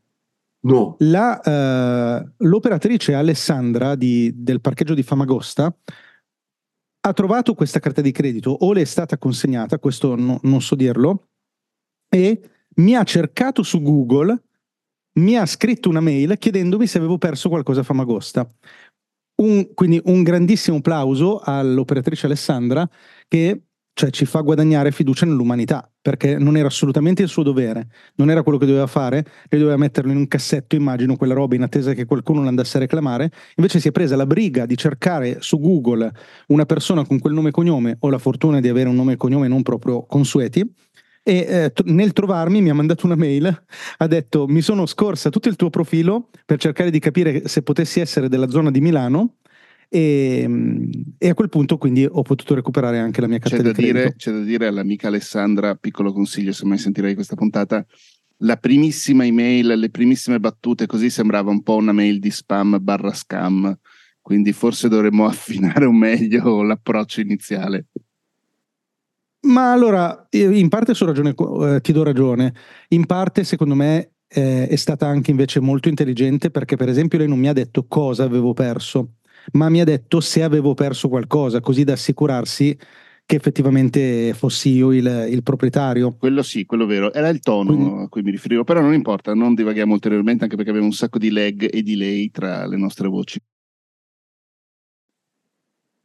No. 0.59 0.95
La, 0.99 1.39
eh, 1.39 2.31
l'operatrice 2.37 3.13
Alessandra 3.13 3.95
di, 3.95 4.31
del 4.35 4.59
parcheggio 4.59 4.95
di 4.95 5.03
Famagosta 5.03 5.73
ha 6.99 7.13
trovato 7.13 7.53
questa 7.53 7.79
carta 7.79 8.01
di 8.01 8.11
credito 8.11 8.49
o 8.49 8.73
le 8.73 8.81
è 8.81 8.85
stata 8.85 9.17
consegnata, 9.17 9.77
questo 9.77 10.15
no, 10.15 10.39
non 10.43 10.61
so 10.61 10.75
dirlo, 10.75 11.29
e 12.09 12.41
mi 12.77 12.95
ha 12.95 13.03
cercato 13.03 13.63
su 13.63 13.81
Google, 13.81 14.43
mi 15.19 15.37
ha 15.37 15.45
scritto 15.45 15.89
una 15.89 16.01
mail 16.01 16.37
chiedendomi 16.37 16.87
se 16.87 16.97
avevo 16.97 17.17
perso 17.17 17.49
qualcosa 17.49 17.81
a 17.81 17.83
Famagosta. 17.83 18.51
Un, 19.39 19.73
quindi 19.75 20.01
un 20.05 20.23
grandissimo 20.23 20.81
plauso 20.81 21.39
all'operatrice 21.39 22.25
Alessandra 22.25 22.89
che 23.27 23.66
cioè 23.97 24.11
ci 24.11 24.25
fa 24.25 24.41
guadagnare 24.41 24.91
fiducia 24.91 25.25
nell'umanità, 25.25 25.91
perché 25.99 26.37
non 26.37 26.55
era 26.55 26.67
assolutamente 26.67 27.23
il 27.23 27.29
suo 27.29 27.41
dovere, 27.41 27.87
non 28.17 28.29
era 28.29 28.43
quello 28.43 28.59
che 28.59 28.67
doveva 28.67 28.85
fare, 28.85 29.25
e 29.49 29.57
doveva 29.57 29.75
metterlo 29.75 30.11
in 30.11 30.17
un 30.17 30.27
cassetto, 30.27 30.75
immagino, 30.75 31.15
quella 31.15 31.33
roba 31.33 31.55
in 31.55 31.63
attesa 31.63 31.93
che 31.93 32.05
qualcuno 32.05 32.43
l'andasse 32.43 32.77
a 32.77 32.81
reclamare, 32.81 33.31
invece 33.55 33.79
si 33.79 33.87
è 33.87 33.91
presa 33.91 34.15
la 34.15 34.27
briga 34.27 34.67
di 34.67 34.77
cercare 34.77 35.37
su 35.39 35.59
Google 35.59 36.11
una 36.49 36.67
persona 36.67 37.07
con 37.07 37.17
quel 37.17 37.33
nome 37.33 37.49
e 37.49 37.51
cognome, 37.51 37.97
ho 37.99 38.09
la 38.11 38.19
fortuna 38.19 38.59
di 38.59 38.67
avere 38.67 38.87
un 38.87 38.93
nome 38.93 39.13
e 39.13 39.17
cognome 39.17 39.47
non 39.47 39.63
proprio 39.63 40.05
consueti, 40.05 40.63
e 41.23 41.37
eh, 41.49 41.73
nel 41.85 42.13
trovarmi 42.13 42.61
mi 42.61 42.69
ha 42.69 42.75
mandato 42.75 43.07
una 43.07 43.15
mail, 43.15 43.63
ha 43.97 44.07
detto 44.07 44.47
mi 44.47 44.61
sono 44.61 44.85
scorsa 44.85 45.31
tutto 45.31 45.49
il 45.49 45.55
tuo 45.55 45.71
profilo 45.71 46.29
per 46.45 46.59
cercare 46.59 46.91
di 46.91 46.99
capire 46.99 47.47
se 47.47 47.63
potessi 47.63 47.99
essere 47.99 48.29
della 48.29 48.47
zona 48.47 48.69
di 48.69 48.79
Milano 48.79 49.37
e, 49.89 50.41
ehm, 50.43 50.89
e, 51.17 51.29
a 51.29 51.33
quel 51.33 51.49
punto 51.49 51.77
quindi 51.77 52.05
ho 52.05 52.21
potuto 52.21 52.55
recuperare 52.55 52.99
anche 52.99 53.21
la 53.21 53.27
mia 53.27 53.39
carta 53.39 53.57
c'è 53.57 53.63
di 53.63 53.71
credito. 53.71 53.93
Dire, 53.93 54.15
c'è 54.15 54.31
da 54.31 54.41
dire 54.41 54.67
all'amica 54.67 55.07
Alessandra, 55.07 55.75
piccolo 55.75 56.11
consiglio 56.11 56.51
se 56.51 56.65
mai 56.65 56.77
sentirai 56.77 57.15
questa 57.15 57.35
puntata, 57.35 57.85
la 58.41 58.57
primissima 58.57 59.25
email, 59.25 59.67
le 59.67 59.89
primissime 59.89 60.39
battute 60.39 60.85
così 60.85 61.09
sembrava 61.09 61.49
un 61.49 61.63
po' 61.63 61.75
una 61.75 61.91
mail 61.91 62.19
di 62.19 62.29
spam 62.29 62.77
barra 62.81 63.13
scam, 63.13 63.77
quindi 64.21 64.51
forse 64.51 64.89
dovremmo 64.89 65.25
affinare 65.27 65.85
un 65.85 65.97
meglio 65.97 66.61
l'approccio 66.63 67.21
iniziale. 67.21 67.85
Ma 69.39 69.71
allora, 69.71 70.27
in 70.31 70.67
parte 70.67 70.93
ragione, 70.99 71.33
eh, 71.37 71.79
ti 71.81 71.93
do 71.93 72.03
ragione, 72.03 72.53
in 72.89 73.05
parte 73.05 73.43
secondo 73.43 73.75
me 73.75 74.11
eh, 74.27 74.67
è 74.67 74.75
stata 74.75 75.07
anche 75.07 75.31
invece 75.31 75.61
molto 75.61 75.87
intelligente 75.87 76.51
perché 76.51 76.75
per 76.75 76.89
esempio 76.89 77.17
lei 77.17 77.29
non 77.29 77.39
mi 77.39 77.47
ha 77.47 77.53
detto 77.53 77.85
cosa 77.87 78.23
avevo 78.23 78.53
perso, 78.53 79.13
ma 79.53 79.69
mi 79.69 79.81
ha 79.81 79.83
detto 79.83 80.19
se 80.19 80.43
avevo 80.43 80.73
perso 80.73 81.09
qualcosa, 81.09 81.59
così 81.59 81.83
da 81.83 81.93
assicurarsi 81.93 82.77
che 83.27 83.35
effettivamente 83.35 84.33
fossi 84.33 84.69
io 84.69 84.93
il, 84.93 85.27
il, 85.29 85.43
proprietario. 85.43 86.15
Quello 86.17 86.41
sì, 86.41 86.65
quello 86.65 86.85
vero. 86.85 87.11
Era 87.11 87.27
il 87.27 87.39
tono 87.39 87.75
Quindi... 87.75 88.03
a 88.03 88.07
cui 88.07 88.21
mi 88.21 88.31
riferivo, 88.31 88.63
però 88.63 88.79
non 88.79 88.93
importa, 88.93 89.33
non 89.33 89.53
divaghiamo 89.53 89.91
ulteriormente 89.91 90.45
anche 90.45 90.55
perché 90.55 90.69
abbiamo 90.71 90.87
un 90.87 90.95
sacco 90.95 91.17
di 91.17 91.29
lag 91.29 91.67
e 91.69 91.83
delay 91.83 92.31
tra 92.31 92.65
le 92.65 92.77
nostre 92.77 93.09
voci. 93.09 93.37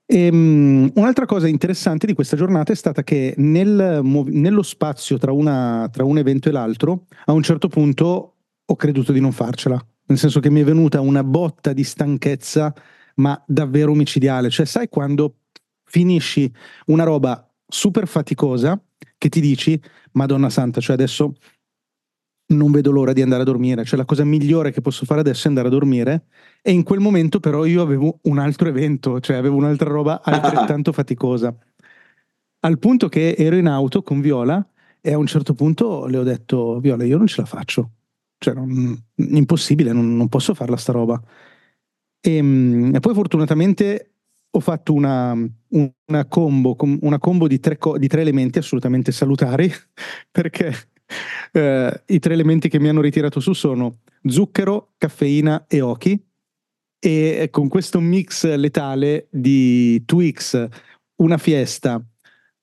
E, 0.05 0.29
um, 0.31 0.91
un'altra 0.97 1.25
cosa 1.25 1.47
interessante 1.47 2.07
di 2.07 2.13
questa 2.13 2.37
giornata 2.37 2.73
è 2.73 2.77
stata 2.77 3.05
che 3.05 3.35
nel, 3.39 4.01
nello 4.03 4.63
spazio 4.63 5.17
tra, 5.17 5.31
una, 5.31 5.89
tra 5.93 6.05
un 6.05 6.19
evento 6.19 6.49
e 6.49 6.53
l'altro, 6.53 7.07
a 7.27 7.33
un 7.33 7.43
certo 7.43 7.69
punto 7.69 8.35
ho 8.65 8.77
creduto 8.77 9.13
di 9.13 9.21
non 9.21 9.31
farcela, 9.31 9.81
nel 10.07 10.19
senso 10.19 10.41
che 10.41 10.51
mi 10.51 10.61
è 10.61 10.65
venuta 10.65 11.01
una 11.01 11.23
botta 11.23 11.73
di 11.73 11.85
stanchezza, 11.85 12.75
ma 13.17 13.43
davvero 13.47 13.93
omicidiale. 13.93 14.51
Cioè, 14.51 14.67
sai 14.67 14.89
quando 14.89 15.37
finisci 15.85 16.53
una 16.87 17.05
roba 17.05 17.49
super 17.67 18.07
faticosa 18.07 18.81
che 19.19 19.29
ti 19.29 19.41
dici, 19.41 19.81
Madonna 20.13 20.51
Santa, 20.51 20.81
cioè 20.81 20.95
adesso 20.95 21.35
non 22.53 22.71
vedo 22.71 22.91
l'ora 22.91 23.13
di 23.13 23.23
andare 23.23 23.43
a 23.43 23.45
dormire, 23.45 23.85
cioè 23.85 23.99
la 23.99 24.05
cosa 24.05 24.25
migliore 24.25 24.73
che 24.73 24.81
posso 24.81 25.05
fare 25.05 25.21
adesso 25.21 25.47
è 25.47 25.49
andare 25.49 25.69
a 25.69 25.71
dormire 25.71 26.27
e 26.61 26.73
in 26.73 26.83
quel 26.83 27.01
momento 27.01 27.41
però 27.41 27.65
io 27.65 27.83
avevo 27.83 28.19
un 28.23 28.39
altro 28.39 28.69
evento, 28.69 29.21
cioè 29.21 29.37
avevo 29.37 29.57
un'altra 29.57 29.91
roba 29.91 30.21
altrettanto 30.25 30.93
faticosa. 30.93 31.55
Al 32.65 32.79
punto 32.79 33.09
che 33.09 33.35
ero 33.37 33.57
in 33.57 33.67
auto 33.67 34.03
con 34.03 34.21
Viola 34.21 34.65
e 35.01 35.13
a 35.13 35.19
un 35.19 35.27
certo 35.27 35.55
punto 35.55 36.07
le 36.07 36.19
ho 36.19 36.23
detto 36.23 36.79
Viola 36.79 37.05
io 37.05 37.19
non 37.19 37.27
ce 37.27 37.41
la 37.41 37.47
faccio, 37.47 37.91
cioè 38.39 38.55
non, 38.55 38.97
impossibile, 39.17 39.93
non, 39.93 40.17
non, 40.17 40.29
posso 40.29 40.55
farla 40.55 40.77
sta 40.77 40.93
roba. 40.93 41.21
E, 42.23 42.37
ehm, 42.37 42.95
e 42.95 43.01
poi 43.01 43.15
fortunatamente 43.15 44.13
ho 44.55 44.61
fatto 44.61 44.93
una, 44.93 45.35
una 45.35 46.25
combo, 46.27 46.77
una 47.01 47.19
combo 47.19 47.49
di, 47.49 47.59
tre, 47.59 47.79
di, 47.97 48.07
tre, 48.07 48.21
elementi 48.21 48.59
assolutamente 48.59 49.11
salutari, 49.11 49.71
perché 50.31 50.73
eh, 51.53 52.03
i 52.07 52.19
tre 52.19 52.33
elementi 52.33 52.69
che 52.69 52.79
mi 52.79 52.89
hanno 52.89 53.01
ritirato 53.01 53.41
su 53.41 53.53
sono 53.53 54.01
zucchero, 54.25 54.93
caffeina 54.99 55.67
e 55.67 55.81
ochi. 55.81 56.27
E 57.05 57.49
con 57.51 57.67
questo 57.67 57.99
mix 57.99 58.47
letale 58.55 59.27
di 59.31 60.05
Twix, 60.05 60.69
una 61.17 61.37
fiesta, 61.37 62.01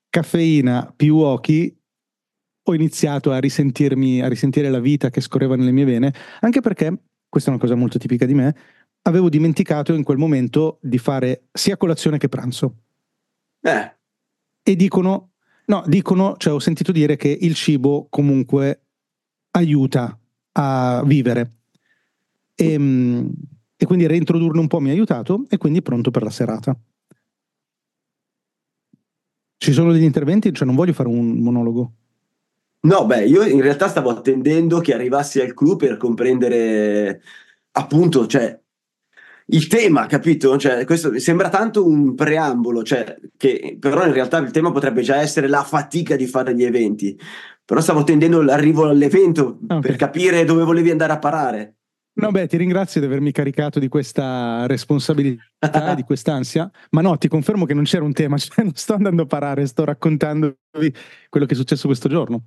caffeina 0.09 0.93
più 0.95 1.17
ochi, 1.17 1.75
ho 2.63 2.73
iniziato 2.73 3.31
a 3.31 3.39
risentirmi, 3.39 4.21
a 4.21 4.29
risentire 4.29 4.69
la 4.69 4.79
vita 4.79 5.09
che 5.09 5.19
scorreva 5.19 5.57
nelle 5.57 5.71
mie 5.71 5.83
vene, 5.83 6.13
anche 6.39 6.61
perché, 6.61 7.01
questa 7.27 7.49
è 7.49 7.53
una 7.53 7.61
cosa 7.61 7.75
molto 7.75 7.97
tipica 7.97 8.25
di 8.25 8.33
me, 8.33 8.55
avevo 9.09 9.29
dimenticato 9.29 9.93
in 9.93 10.03
quel 10.03 10.17
momento 10.17 10.79
di 10.81 10.97
fare 10.97 11.47
sia 11.51 11.77
colazione 11.77 12.17
che 12.17 12.29
pranzo. 12.29 12.75
Eh. 13.61 13.95
E 14.63 14.75
dicono, 14.75 15.31
no, 15.65 15.83
dicono, 15.85 16.35
cioè 16.37 16.53
ho 16.53 16.59
sentito 16.59 16.91
dire 16.91 17.17
che 17.17 17.35
il 17.41 17.55
cibo 17.55 18.07
comunque 18.09 18.83
aiuta 19.51 20.17
a 20.53 21.03
vivere. 21.05 21.53
E, 22.55 22.71
ehm, 22.73 23.31
e 23.75 23.85
quindi 23.85 24.07
reintrodurne 24.07 24.59
un 24.59 24.67
po' 24.67 24.79
mi 24.79 24.89
ha 24.89 24.93
aiutato 24.93 25.45
e 25.49 25.57
quindi 25.57 25.81
pronto 25.81 26.11
per 26.11 26.23
la 26.23 26.29
serata. 26.29 26.77
Ci 29.57 29.71
sono 29.73 29.91
degli 29.91 30.03
interventi? 30.03 30.53
Cioè 30.53 30.65
non 30.65 30.75
voglio 30.75 30.93
fare 30.93 31.09
un 31.09 31.39
monologo. 31.39 31.93
No, 32.81 33.05
beh, 33.05 33.25
io 33.25 33.43
in 33.43 33.61
realtà 33.61 33.89
stavo 33.89 34.09
attendendo 34.09 34.79
che 34.79 34.93
arrivassi 34.93 35.41
al 35.41 35.53
clou 35.53 35.75
per 35.75 35.97
comprendere 35.97 37.21
appunto, 37.71 38.25
cioè, 38.25 38.57
il 39.51 39.67
tema, 39.67 40.05
capito? 40.05 40.57
Cioè, 40.57 40.85
questo 40.85 41.17
sembra 41.19 41.49
tanto 41.49 41.85
un 41.87 42.15
preambolo, 42.15 42.83
cioè, 42.83 43.17
che, 43.37 43.77
però 43.79 44.05
in 44.05 44.13
realtà 44.13 44.37
il 44.37 44.51
tema 44.51 44.71
potrebbe 44.71 45.01
già 45.01 45.17
essere 45.17 45.47
la 45.47 45.63
fatica 45.63 46.15
di 46.15 46.27
fare 46.27 46.55
gli 46.55 46.63
eventi. 46.63 47.17
Però 47.65 47.79
stavo 47.81 48.03
tendendo 48.03 48.41
l'arrivo 48.41 48.87
all'evento 48.87 49.59
okay. 49.63 49.79
per 49.79 49.95
capire 49.95 50.43
dove 50.43 50.63
volevi 50.63 50.91
andare 50.91 51.13
a 51.13 51.19
parare. 51.19 51.75
No, 52.13 52.31
beh, 52.31 52.47
ti 52.47 52.57
ringrazio 52.57 52.99
di 52.99 53.05
avermi 53.05 53.31
caricato 53.31 53.79
di 53.79 53.87
questa 53.87 54.65
responsabilità 54.67 55.93
di 55.95 56.03
quest'ansia, 56.03 56.69
ma 56.89 57.01
no, 57.01 57.17
ti 57.17 57.27
confermo 57.27 57.65
che 57.65 57.73
non 57.73 57.83
c'era 57.83 58.03
un 58.03 58.11
tema, 58.11 58.35
cioè 58.37 58.63
non 58.63 58.73
sto 58.75 58.93
andando 58.93 59.23
a 59.23 59.25
parare, 59.25 59.65
sto 59.65 59.85
raccontandovi 59.85 60.57
quello 61.29 61.45
che 61.45 61.53
è 61.53 61.55
successo 61.55 61.87
questo 61.87 62.09
giorno. 62.09 62.43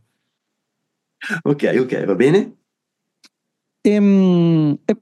Ok, 1.42 1.76
ok, 1.78 2.04
va 2.04 2.14
bene. 2.14 2.56
Ehm, 3.80 4.78
e 4.84 4.96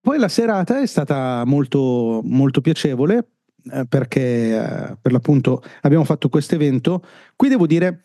poi 0.00 0.18
la 0.18 0.28
serata 0.28 0.80
è 0.80 0.86
stata 0.86 1.44
molto, 1.44 2.20
molto 2.24 2.60
piacevole 2.60 3.28
eh, 3.72 3.84
perché 3.86 4.20
eh, 4.20 4.96
per 5.00 5.12
l'appunto 5.12 5.62
abbiamo 5.82 6.04
fatto 6.04 6.28
questo 6.28 6.54
evento. 6.54 7.04
Qui 7.36 7.48
devo 7.48 7.66
dire 7.66 8.04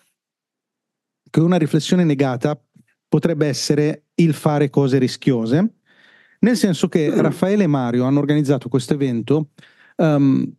che 1.29 1.39
una 1.39 1.57
riflessione 1.57 2.03
negata 2.03 2.59
potrebbe 3.07 3.47
essere 3.47 4.07
il 4.15 4.33
fare 4.33 4.69
cose 4.69 4.97
rischiose, 4.97 5.75
nel 6.39 6.57
senso 6.57 6.87
che 6.87 7.09
mm. 7.09 7.19
Raffaele 7.19 7.63
e 7.63 7.67
Mario 7.67 8.03
hanno 8.03 8.19
organizzato 8.19 8.67
questo 8.67 8.93
evento 8.93 9.51
um, 9.97 10.53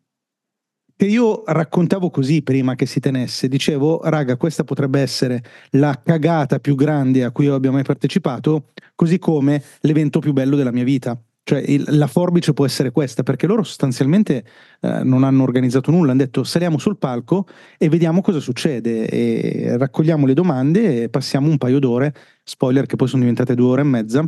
che 0.97 1.07
io 1.07 1.43
raccontavo 1.45 2.09
così 2.09 2.43
prima 2.43 2.75
che 2.75 2.87
si 2.87 3.01
tenesse. 3.01 3.49
Dicevo, 3.49 4.01
raga, 4.05 4.39
questa 4.39 4.65
potrebbe 4.65 5.01
essere 5.01 5.43
la 5.73 6.01
cagata 6.03 6.59
più 6.59 6.75
grande 6.75 7.23
a 7.25 7.31
cui 7.31 7.45
io 7.45 7.55
abbia 7.55 7.71
mai 7.71 7.85
partecipato, 7.85 8.73
così 8.95 9.19
come 9.19 9.63
l'evento 9.81 10.21
più 10.21 10.33
bello 10.33 10.57
della 10.57 10.73
mia 10.73 10.85
vita. 10.85 11.21
Cioè 11.47 11.61
il, 11.61 11.85
la 11.91 12.09
forbice 12.09 12.53
può 12.53 12.65
essere 12.65 12.91
questa, 12.91 13.23
perché 13.23 13.47
loro 13.47 13.63
sostanzialmente 13.63 14.45
eh, 14.81 15.05
non 15.05 15.23
hanno 15.23 15.45
organizzato 15.45 15.93
nulla, 15.93 16.11
hanno 16.11 16.25
detto 16.25 16.43
saliamo 16.43 16.77
sul 16.77 16.99
palco 16.99 17.47
e 17.79 17.89
vediamo 17.89 18.21
cosa 18.21 18.41
succede 18.41 19.07
e 19.09 19.77
raccogliamo 19.79 20.27
le 20.27 20.35
domande 20.35 21.05
e 21.05 21.09
passiamo 21.09 21.49
un 21.49 21.57
paio 21.57 21.79
d'ore, 21.79 22.13
spoiler 22.43 22.87
che 22.87 22.97
poi 22.97 23.07
sono 23.07 23.21
diventate 23.23 23.55
due 23.55 23.67
ore 23.69 23.83
e 23.83 23.85
mezza, 23.85 24.25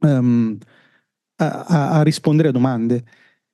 um, 0.00 0.58
a, 1.36 1.64
a, 1.64 1.90
a 1.92 2.02
rispondere 2.02 2.48
a 2.48 2.52
domande. 2.52 3.04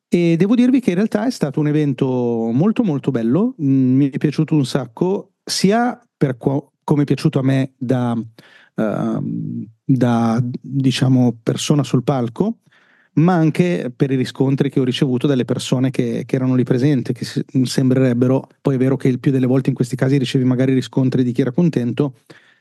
E 0.08 0.36
devo 0.36 0.56
dirvi 0.56 0.80
che 0.80 0.90
in 0.90 0.96
realtà 0.96 1.26
è 1.26 1.30
stato 1.30 1.60
un 1.60 1.68
evento 1.68 2.06
molto 2.52 2.82
molto 2.82 3.12
bello, 3.12 3.54
mm, 3.62 3.96
mi 3.96 4.10
è 4.10 4.18
piaciuto 4.18 4.54
un 4.56 4.66
sacco, 4.66 5.34
sia 5.44 5.96
per 6.16 6.36
co- 6.38 6.72
come 6.82 7.02
è 7.02 7.04
piaciuto 7.04 7.38
a 7.38 7.42
me 7.42 7.74
da 7.76 8.16
Ehm, 8.78 9.66
da 9.90 10.38
diciamo 10.60 11.38
persona 11.42 11.82
sul 11.82 12.04
palco, 12.04 12.58
ma 13.14 13.32
anche 13.32 13.90
per 13.94 14.10
i 14.10 14.16
riscontri 14.16 14.68
che 14.68 14.80
ho 14.80 14.84
ricevuto 14.84 15.26
dalle 15.26 15.46
persone 15.46 15.90
che, 15.90 16.24
che 16.26 16.36
erano 16.36 16.54
lì 16.54 16.62
presenti, 16.62 17.14
che 17.14 17.26
sembrerebbero, 17.64 18.48
poi 18.60 18.74
è 18.74 18.78
vero 18.78 18.98
che 18.98 19.08
il 19.08 19.18
più 19.18 19.32
delle 19.32 19.46
volte 19.46 19.70
in 19.70 19.74
questi 19.74 19.96
casi 19.96 20.18
ricevi 20.18 20.44
magari 20.44 20.74
riscontri 20.74 21.24
di 21.24 21.32
chi 21.32 21.40
era 21.40 21.52
contento, 21.52 22.16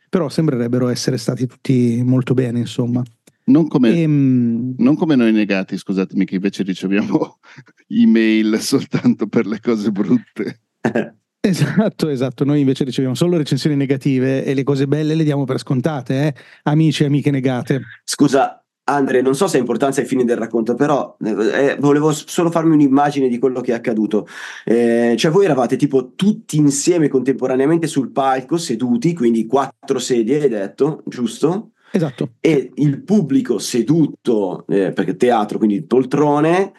però 0.08 0.30
sembrerebbero 0.30 0.88
essere 0.88 1.18
stati 1.18 1.46
tutti 1.46 2.02
molto 2.02 2.34
bene, 2.34 2.60
insomma. 2.60 3.04
Non 3.46 3.68
come, 3.68 3.90
e, 3.90 4.02
ehm, 4.04 4.76
non 4.78 4.96
come, 4.96 5.16
noi 5.16 5.34
negati, 5.34 5.78
scusatemi, 5.78 6.24
che 6.24 6.36
invece 6.36 6.64
riceviamo 6.64 7.40
email 7.90 8.58
soltanto 8.62 9.28
per 9.28 9.46
le 9.46 9.60
cose 9.60 9.92
brutte. 9.92 10.62
Esatto, 11.48 12.10
esatto. 12.10 12.44
Noi 12.44 12.60
invece 12.60 12.84
riceviamo 12.84 13.16
solo 13.16 13.38
recensioni 13.38 13.76
negative 13.76 14.44
e 14.44 14.54
le 14.54 14.64
cose 14.64 14.88
belle 14.88 15.16
le 15.16 15.24
diamo 15.24 15.46
per 15.46 15.60
scontate, 15.60 16.28
eh? 16.28 16.34
amici 16.64 17.04
e 17.04 17.06
amiche 17.06 17.32
negate. 17.32 17.82
Scusa, 18.04 18.62
Andre, 18.90 19.22
non 19.22 19.36
so 19.36 19.48
se 19.48 19.58
ha 19.58 19.60
importanza 19.60 20.00
ai 20.00 20.08
fini 20.08 20.24
del 20.24 20.38
racconto, 20.38 20.74
però 20.74 21.18
eh, 21.22 21.76
volevo 21.80 22.12
solo 22.14 22.50
farmi 22.50 22.74
un'immagine 22.74 23.28
di 23.28 23.38
quello 23.38 23.60
che 23.60 23.74
è 23.74 23.76
accaduto. 23.76 24.28
Eh, 24.64 25.16
cioè, 25.18 25.30
voi 25.30 25.44
eravate 25.44 25.76
tipo 25.76 26.14
tutti 26.16 26.58
insieme 26.58 27.10
contemporaneamente 27.10 27.88
sul 27.88 28.12
palco, 28.12 28.58
seduti, 28.58 29.14
quindi 29.14 29.46
quattro 29.46 30.00
sedie, 30.00 30.42
hai 30.42 30.50
detto, 30.50 31.04
giusto? 31.06 31.72
Esatto. 31.92 32.32
E 32.40 32.72
il 32.76 33.02
pubblico 33.04 33.60
seduto, 33.60 34.66
eh, 34.68 34.92
perché 34.94 35.18
teatro, 35.18 35.58
quindi 35.58 35.84
poltrone, 35.84 36.72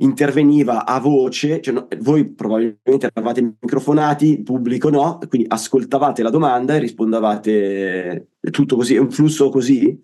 interveniva 0.00 0.86
a 0.86 1.00
voce, 1.00 1.60
cioè 1.60 1.74
no, 1.74 1.88
voi 2.00 2.26
probabilmente 2.26 3.10
eravate 3.12 3.56
microfonati, 3.60 4.38
il 4.38 4.42
pubblico 4.42 4.90
no, 4.90 5.18
quindi 5.28 5.48
ascoltavate 5.48 6.22
la 6.22 6.30
domanda 6.30 6.74
e 6.74 6.78
rispondavate 6.78 8.28
tutto 8.50 8.76
così, 8.76 8.94
è 8.94 8.98
un 8.98 9.10
flusso 9.10 9.48
così? 9.48 10.00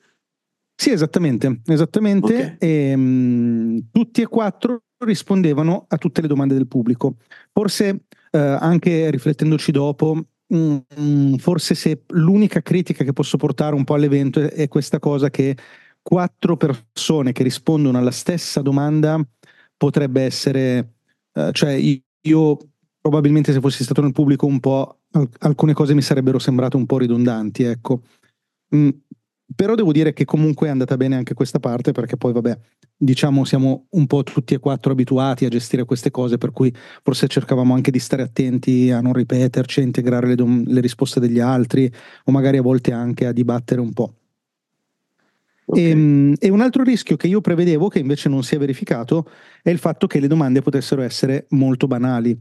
Sì, 0.77 0.91
esattamente, 0.91 1.61
esattamente. 1.67 2.35
Okay. 2.35 2.57
E, 2.59 2.97
mh, 2.97 3.89
tutti 3.93 4.23
e 4.23 4.27
quattro 4.27 4.83
rispondevano 5.05 5.85
a 5.89 5.97
tutte 5.97 6.21
le 6.21 6.27
domande 6.27 6.55
del 6.55 6.67
pubblico. 6.67 7.17
Forse 7.53 8.07
eh, 8.31 8.39
anche 8.39 9.11
riflettendoci 9.11 9.71
dopo, 9.71 10.25
mh, 10.47 10.77
mh, 10.97 11.37
forse 11.37 11.77
se 11.77 12.03
l'unica 12.09 12.61
critica 12.63 13.05
che 13.05 13.13
posso 13.13 13.37
portare 13.37 13.77
un 13.77 13.85
po' 13.85 13.95
all'evento 13.95 14.41
è, 14.41 14.51
è 14.51 14.69
questa 14.69 14.99
cosa 14.99 15.31
che 15.31 15.57
quattro 16.03 16.57
persone 16.57 17.33
che 17.33 17.45
rispondono 17.45 17.97
alla 17.97 18.11
stessa 18.11 18.61
domanda 18.61 19.25
potrebbe 19.77 20.23
essere, 20.23 20.95
uh, 21.33 21.51
cioè 21.53 21.73
io 22.21 22.59
probabilmente 23.01 23.53
se 23.53 23.61
fossi 23.61 23.85
stato 23.85 24.01
nel 24.01 24.13
pubblico 24.13 24.47
un 24.47 24.61
po', 24.61 25.01
alcune 25.41 25.75
cose 25.75 25.95
mi 25.95 26.03
sarebbero 26.03 26.39
sembrate 26.39 26.77
un 26.77 26.87
po' 26.87 26.99
ridondanti, 26.99 27.63
ecco. 27.65 28.03
Mm, 28.75 28.89
però 29.55 29.75
devo 29.75 29.93
dire 29.93 30.13
che 30.13 30.25
comunque 30.25 30.69
è 30.69 30.71
andata 30.71 30.97
bene 30.97 31.17
anche 31.17 31.35
questa 31.35 31.61
parte 31.61 31.93
perché 31.93 32.17
poi 32.17 32.33
vabbè 32.33 32.59
diciamo 32.97 33.45
siamo 33.45 33.87
un 33.91 34.07
po' 34.07 34.23
tutti 34.23 34.55
e 34.55 34.59
quattro 34.59 34.93
abituati 34.93 35.45
a 35.45 35.49
gestire 35.49 35.85
queste 35.85 36.11
cose 36.11 36.39
per 36.39 36.51
cui 36.51 36.75
forse 37.03 37.29
cercavamo 37.29 37.75
anche 37.75 37.91
di 37.91 37.99
stare 37.99 38.23
attenti 38.23 38.91
a 38.91 39.01
non 39.01 39.13
ripeterci, 39.13 39.81
a 39.81 39.83
integrare 39.83 40.29
le, 40.29 40.35
dom- 40.35 40.67
le 40.67 40.81
risposte 40.81 41.21
degli 41.21 41.41
altri 41.41 41.93
o 42.25 42.33
magari 42.33 42.57
a 42.57 42.63
volte 42.63 42.93
anche 42.93 43.27
a 43.27 43.33
dibattere 43.33 43.81
un 43.81 43.93
po'. 43.93 44.15
Okay. 45.67 45.83
E, 45.83 45.89
ehm, 45.91 46.35
e, 46.39 46.49
un 46.51 46.61
altro 46.61 46.83
rischio 46.83 47.17
che 47.17 47.27
io 47.27 47.41
prevedevo, 47.41 47.89
che 47.89 47.99
invece 47.99 48.29
non 48.29 48.43
si 48.43 48.55
è 48.55 48.59
verificato, 48.59 49.29
è 49.63 49.71
il 49.71 49.79
fatto 49.79 50.07
che 50.07 50.21
le 50.21 50.29
domande 50.29 50.63
potessero 50.63 51.03
essere 51.03 51.47
molto 51.51 51.87
banali. 51.87 52.39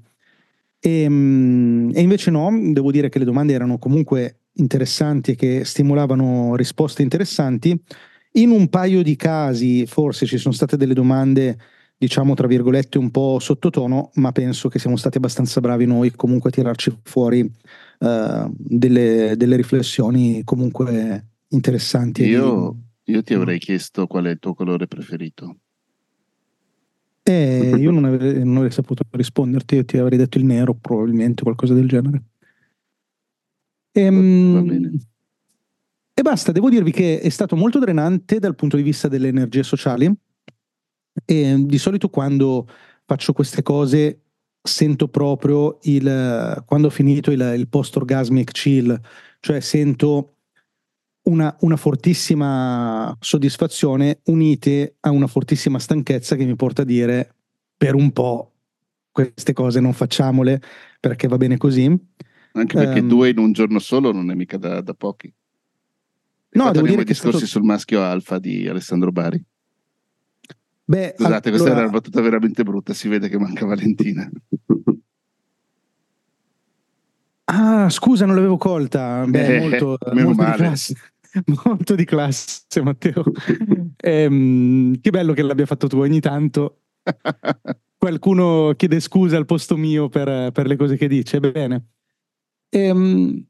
E, 0.79 1.01
ehm, 1.01 1.91
e 1.93 2.01
invece 2.01 2.31
no, 2.31 2.49
devo 2.71 2.91
dire 2.91 3.09
che 3.09 3.19
le 3.19 3.25
domande 3.25 3.53
erano 3.53 3.77
comunque 3.77 4.39
interessanti 4.55 5.31
e 5.31 5.35
che 5.35 5.63
stimolavano 5.63 6.55
risposte 6.55 7.01
interessanti. 7.01 7.79
In 8.33 8.49
un 8.49 8.67
paio 8.67 9.03
di 9.03 9.15
casi 9.15 9.85
forse 9.85 10.25
ci 10.25 10.37
sono 10.37 10.53
state 10.53 10.75
delle 10.75 10.93
domande, 10.93 11.57
diciamo 11.97 12.33
tra 12.33 12.47
virgolette, 12.47 12.97
un 12.97 13.11
po' 13.11 13.37
sottotono, 13.39 14.09
ma 14.15 14.31
penso 14.31 14.69
che 14.69 14.79
siamo 14.79 14.97
stati 14.97 15.17
abbastanza 15.17 15.61
bravi 15.61 15.85
noi 15.85 16.11
comunque 16.11 16.49
a 16.49 16.53
tirarci 16.53 16.97
fuori 17.03 17.41
uh, 17.41 18.51
delle, 18.57 19.35
delle, 19.37 19.55
riflessioni 19.55 20.41
comunque 20.43 21.27
interessanti. 21.49 22.23
Io, 22.23 22.75
io 23.05 23.23
ti 23.23 23.33
avrei 23.33 23.59
chiesto 23.59 24.07
qual 24.07 24.25
è 24.25 24.29
il 24.29 24.39
tuo 24.39 24.53
colore 24.53 24.87
preferito. 24.87 25.57
Eh, 27.23 27.75
io 27.77 27.91
non 27.91 28.05
avrei, 28.05 28.43
non 28.43 28.57
avrei 28.57 28.71
saputo 28.71 29.03
risponderti, 29.09 29.75
io 29.75 29.85
ti 29.85 29.97
avrei 29.97 30.17
detto 30.17 30.37
il 30.37 30.45
nero, 30.45 30.73
probabilmente, 30.73 31.43
qualcosa 31.43 31.73
del 31.73 31.87
genere. 31.87 32.23
Ehm, 33.93 34.97
e 36.13 36.21
basta, 36.21 36.51
devo 36.51 36.69
dirvi 36.69 36.91
che 36.91 37.19
è 37.19 37.29
stato 37.29 37.55
molto 37.55 37.79
drenante 37.79 38.39
dal 38.39 38.55
punto 38.55 38.75
di 38.75 38.83
vista 38.83 39.07
delle 39.07 39.29
energie 39.29 39.63
sociali. 39.63 40.11
E 41.25 41.63
di 41.65 41.77
solito 41.77 42.09
quando 42.09 42.67
faccio 43.05 43.33
queste 43.33 43.61
cose 43.61 44.19
sento 44.61 45.09
proprio 45.09 45.77
il 45.83 46.63
quando 46.65 46.87
ho 46.87 46.89
finito 46.89 47.31
il, 47.31 47.53
il 47.55 47.67
post-orgasmic 47.67 48.51
chill, 48.51 48.99
cioè 49.39 49.59
sento 49.59 50.32
una, 51.23 51.55
una, 51.61 51.77
fortissima 51.77 53.15
soddisfazione 53.19 54.19
unite 54.25 54.95
a 55.01 55.11
una 55.11 55.27
fortissima 55.27 55.79
stanchezza 55.79 56.35
che 56.35 56.45
mi 56.45 56.55
porta 56.55 56.81
a 56.81 56.85
dire 56.85 57.35
per 57.77 57.95
un 57.95 58.11
po' 58.11 58.51
queste 59.11 59.53
cose 59.53 59.79
non 59.79 59.93
facciamole 59.93 60.61
perché 60.99 61.27
va 61.27 61.37
bene 61.37 61.57
così. 61.57 61.85
Anche 62.53 62.77
perché 62.77 62.99
um, 62.99 63.07
due 63.07 63.29
in 63.29 63.39
un 63.39 63.51
giorno 63.51 63.79
solo 63.79 64.11
non 64.11 64.29
è 64.31 64.35
mica 64.35 64.57
da, 64.57 64.81
da 64.81 64.93
pochi. 64.93 65.33
No, 66.51 66.71
devo 66.71 66.85
dire 66.85 66.99
che 66.99 67.13
discorsi 67.13 67.45
stato... 67.45 67.51
sul 67.51 67.63
maschio 67.63 68.01
alfa 68.01 68.37
di 68.37 68.67
Alessandro 68.67 69.11
Bari. 69.11 69.43
Beh, 70.85 71.15
Scusate, 71.17 71.49
allora... 71.49 71.49
questa 71.49 71.69
era 71.69 71.79
una 71.79 71.89
battuta 71.89 72.21
veramente 72.21 72.63
brutta, 72.63 72.93
si 72.93 73.07
vede 73.07 73.29
che 73.29 73.39
manca 73.39 73.65
Valentina. 73.65 74.29
Ah, 77.45 77.89
scusa, 77.89 78.25
non 78.25 78.35
l'avevo 78.35 78.57
colta. 78.57 79.25
Beh, 79.27 79.55
eh, 79.55 79.59
molto, 79.59 79.97
molto 80.13 80.43
di 80.43 80.51
classe. 80.51 80.95
Molto 81.65 81.95
di 81.95 82.05
classe, 82.05 82.81
Matteo. 82.81 83.23
ehm, 83.97 84.99
che 84.99 85.09
bello 85.09 85.33
che 85.33 85.41
l'abbia 85.41 85.65
fatto 85.65 85.87
tu 85.87 85.99
ogni 85.99 86.19
tanto. 86.19 86.81
Qualcuno 87.97 88.73
chiede 88.75 88.99
scusa 88.99 89.37
al 89.37 89.45
posto 89.45 89.77
mio 89.77 90.09
per, 90.09 90.51
per 90.51 90.67
le 90.67 90.75
cose 90.75 90.97
che 90.97 91.07
dice. 91.07 91.39
Bene. 91.39 91.87
Ehm, 92.69 93.45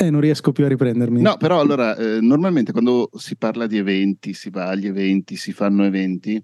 eh, 0.00 0.10
non 0.10 0.20
riesco 0.20 0.52
più 0.52 0.64
a 0.64 0.68
riprendermi. 0.68 1.20
No, 1.20 1.36
però 1.36 1.60
allora, 1.60 1.96
eh, 1.96 2.20
normalmente 2.20 2.70
quando 2.70 3.10
si 3.16 3.36
parla 3.36 3.66
di 3.66 3.78
eventi, 3.78 4.32
si 4.32 4.48
va 4.48 4.68
agli 4.68 4.86
eventi, 4.86 5.34
si 5.34 5.52
fanno 5.52 5.84
eventi, 5.84 6.40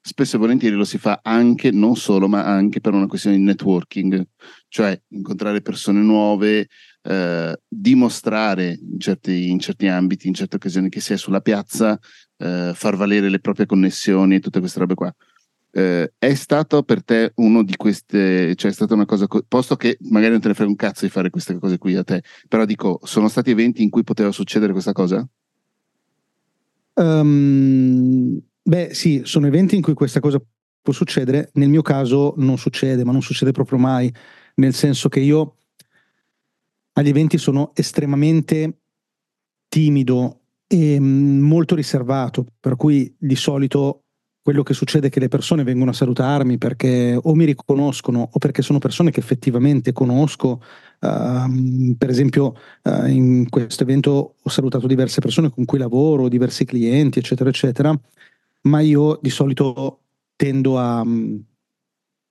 spesso 0.00 0.34
e 0.34 0.38
volentieri 0.40 0.74
lo 0.74 0.84
si 0.84 0.98
fa 0.98 1.20
anche, 1.22 1.70
non 1.70 1.94
solo, 1.94 2.26
ma 2.26 2.44
anche 2.44 2.80
per 2.80 2.94
una 2.94 3.06
questione 3.06 3.36
di 3.36 3.42
networking, 3.44 4.26
cioè 4.66 5.00
incontrare 5.10 5.62
persone 5.62 6.00
nuove, 6.00 6.66
eh, 7.06 7.60
dimostrare 7.68 8.78
in 8.80 8.98
certi, 8.98 9.48
in 9.48 9.60
certi, 9.60 9.86
ambiti, 9.86 10.26
in 10.26 10.34
certe 10.34 10.56
occasioni 10.56 10.88
che 10.88 11.00
si 11.00 11.12
è 11.12 11.16
sulla 11.16 11.40
piazza, 11.40 11.98
eh, 12.38 12.72
far 12.74 12.96
valere 12.96 13.28
le 13.28 13.38
proprie 13.38 13.66
connessioni 13.66 14.34
e 14.34 14.40
tutte 14.40 14.58
queste 14.58 14.80
robe 14.80 14.94
qua. 14.94 15.14
Eh, 15.70 16.12
è 16.18 16.34
stato 16.34 16.82
per 16.82 17.04
te 17.04 17.32
uno 17.36 17.62
di 17.62 17.76
queste, 17.76 18.54
cioè 18.56 18.70
è 18.70 18.74
stata 18.74 18.94
una 18.94 19.04
cosa, 19.04 19.26
co- 19.26 19.44
posto 19.46 19.76
che 19.76 19.98
magari 20.08 20.32
non 20.32 20.40
te 20.40 20.48
ne 20.48 20.54
frega 20.54 20.70
un 20.70 20.76
cazzo 20.76 21.04
di 21.04 21.10
fare 21.10 21.30
queste 21.30 21.58
cose 21.58 21.78
qui 21.78 21.94
a 21.94 22.02
te, 22.02 22.22
però 22.48 22.64
dico, 22.64 22.98
sono 23.04 23.28
stati 23.28 23.50
eventi 23.50 23.82
in 23.82 23.90
cui 23.90 24.02
poteva 24.02 24.32
succedere 24.32 24.72
questa 24.72 24.92
cosa? 24.92 25.26
Um, 26.94 28.40
beh 28.62 28.94
sì, 28.94 29.20
sono 29.24 29.46
eventi 29.46 29.76
in 29.76 29.82
cui 29.82 29.92
questa 29.92 30.18
cosa 30.18 30.42
può 30.80 30.92
succedere, 30.94 31.50
nel 31.54 31.68
mio 31.68 31.82
caso 31.82 32.34
non 32.38 32.56
succede, 32.56 33.04
ma 33.04 33.12
non 33.12 33.22
succede 33.22 33.52
proprio 33.52 33.78
mai, 33.78 34.12
nel 34.54 34.72
senso 34.72 35.08
che 35.10 35.20
io 35.20 35.56
agli 36.98 37.08
eventi 37.08 37.38
sono 37.38 37.72
estremamente 37.74 38.80
timido 39.68 40.40
e 40.66 40.98
mm, 40.98 41.40
molto 41.40 41.74
riservato, 41.74 42.46
per 42.58 42.76
cui 42.76 43.14
di 43.18 43.36
solito 43.36 44.02
quello 44.42 44.62
che 44.62 44.74
succede 44.74 45.08
è 45.08 45.10
che 45.10 45.18
le 45.18 45.28
persone 45.28 45.64
vengono 45.64 45.90
a 45.90 45.94
salutarmi 45.94 46.56
perché 46.56 47.18
o 47.20 47.34
mi 47.34 47.44
riconoscono 47.44 48.28
o 48.32 48.38
perché 48.38 48.62
sono 48.62 48.78
persone 48.78 49.10
che 49.10 49.18
effettivamente 49.18 49.92
conosco. 49.92 50.62
Uh, 51.00 51.96
per 51.98 52.10
esempio, 52.10 52.54
uh, 52.84 53.06
in 53.06 53.48
questo 53.50 53.82
evento 53.82 54.36
ho 54.40 54.48
salutato 54.48 54.86
diverse 54.86 55.20
persone 55.20 55.50
con 55.50 55.64
cui 55.64 55.78
lavoro, 55.78 56.28
diversi 56.28 56.64
clienti, 56.64 57.18
eccetera, 57.18 57.50
eccetera, 57.50 57.92
ma 58.62 58.80
io 58.80 59.18
di 59.20 59.30
solito 59.30 60.02
tendo 60.36 60.78
a 60.78 61.00
um, 61.00 61.42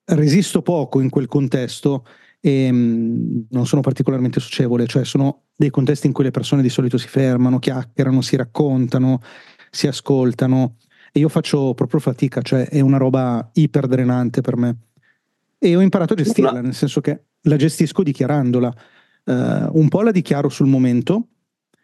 resisto 0.05 0.61
poco 0.61 1.01
in 1.01 1.09
quel 1.09 1.27
contesto 1.27 2.05
e 2.45 2.69
um, 2.69 3.47
non 3.49 3.65
sono 3.65 3.81
particolarmente 3.81 4.39
socievole, 4.39 4.85
cioè 4.85 5.03
sono 5.03 5.45
dei 5.55 5.71
contesti 5.71 6.05
in 6.05 6.13
cui 6.13 6.25
le 6.25 6.29
persone 6.29 6.61
di 6.61 6.69
solito 6.69 6.99
si 6.99 7.07
fermano, 7.07 7.57
chiacchierano, 7.57 8.21
si 8.21 8.35
raccontano, 8.35 9.19
si 9.71 9.87
ascoltano 9.87 10.75
e 11.11 11.21
io 11.21 11.29
faccio 11.29 11.73
proprio 11.73 11.99
fatica, 11.99 12.43
cioè 12.43 12.67
è 12.67 12.81
una 12.81 12.97
roba 12.97 13.49
iperdrenante 13.53 14.41
per 14.41 14.57
me. 14.57 14.77
E 15.57 15.75
ho 15.75 15.81
imparato 15.81 16.13
a 16.13 16.17
gestirla, 16.17 16.61
nel 16.61 16.75
senso 16.75 17.01
che 17.01 17.23
la 17.41 17.55
gestisco 17.55 18.03
dichiarandola. 18.03 18.71
Uh, 19.23 19.69
un 19.71 19.87
po' 19.89 20.03
la 20.03 20.11
dichiaro 20.11 20.49
sul 20.49 20.67
momento 20.67 21.29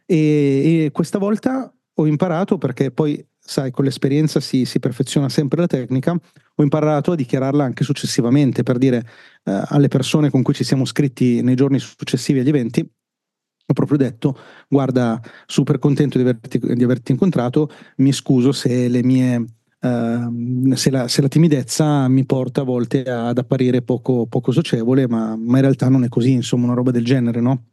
e, 0.06 0.84
e, 0.84 0.92
questa 0.92 1.18
volta 1.18 1.74
ho 1.92 2.06
imparato 2.06 2.60
perché 2.60 2.92
poi, 2.92 3.26
sai, 3.52 3.70
con 3.70 3.84
l'esperienza 3.84 4.40
si, 4.40 4.64
si, 4.64 4.80
perfeziona 4.80 5.28
sempre 5.28 5.60
la 5.60 5.68
tecnica, 5.68 6.14
ho 6.14 6.64
imparato 6.64 7.12
a 7.12 7.16
dichiararla 7.16 7.66
anche 7.66 7.84
successivamente 7.84 8.64
per 8.64 8.78
dire 8.78 9.00
uh, 9.44 9.64
alle 9.66 9.90
persone 9.90 10.30
con 10.30 10.42
cui 10.42 10.54
ci 10.54 10.64
siamo 10.64 10.86
scritti 10.86 11.42
nei 11.42 11.56
giorni 11.56 11.78
successivi 11.78 12.40
agli 12.40 12.48
eventi, 12.48 12.80
ho 12.80 13.74
proprio 13.74 13.98
detto 13.98 14.38
guarda 14.70 15.20
super 15.46 15.80
contento 15.80 16.18
di 16.18 16.24
averti, 16.24 16.60
di 16.60 16.84
averti 16.84 17.12
incontrato 17.12 17.70
mi 17.98 18.14
scuso 18.14 18.54
se 18.54 18.88
le 18.88 19.04
mie 19.04 19.46
Uh, 19.82 20.76
se, 20.76 20.92
la, 20.92 21.08
se, 21.08 21.24
la, 21.24 21.28
timidezza 21.28 22.08
mi 22.08 22.24
porta 22.24 22.62
a 22.62 22.64
volte 22.64 23.02
ad 23.02 23.40
apparire 23.40 23.82
poco, 23.82 24.28
poco 24.28 24.52
socievole, 24.52 25.08
ma, 25.08 25.36
ma, 25.36 25.56
in 25.56 25.62
realtà 25.62 25.90
non 25.90 26.04
è 26.04 26.08
così, 26.08 26.34
insomma, 26.34 26.66
una 26.66 26.76
roba 26.76 26.92
del 26.92 27.04
genere, 27.04 27.42
no? 27.42 27.71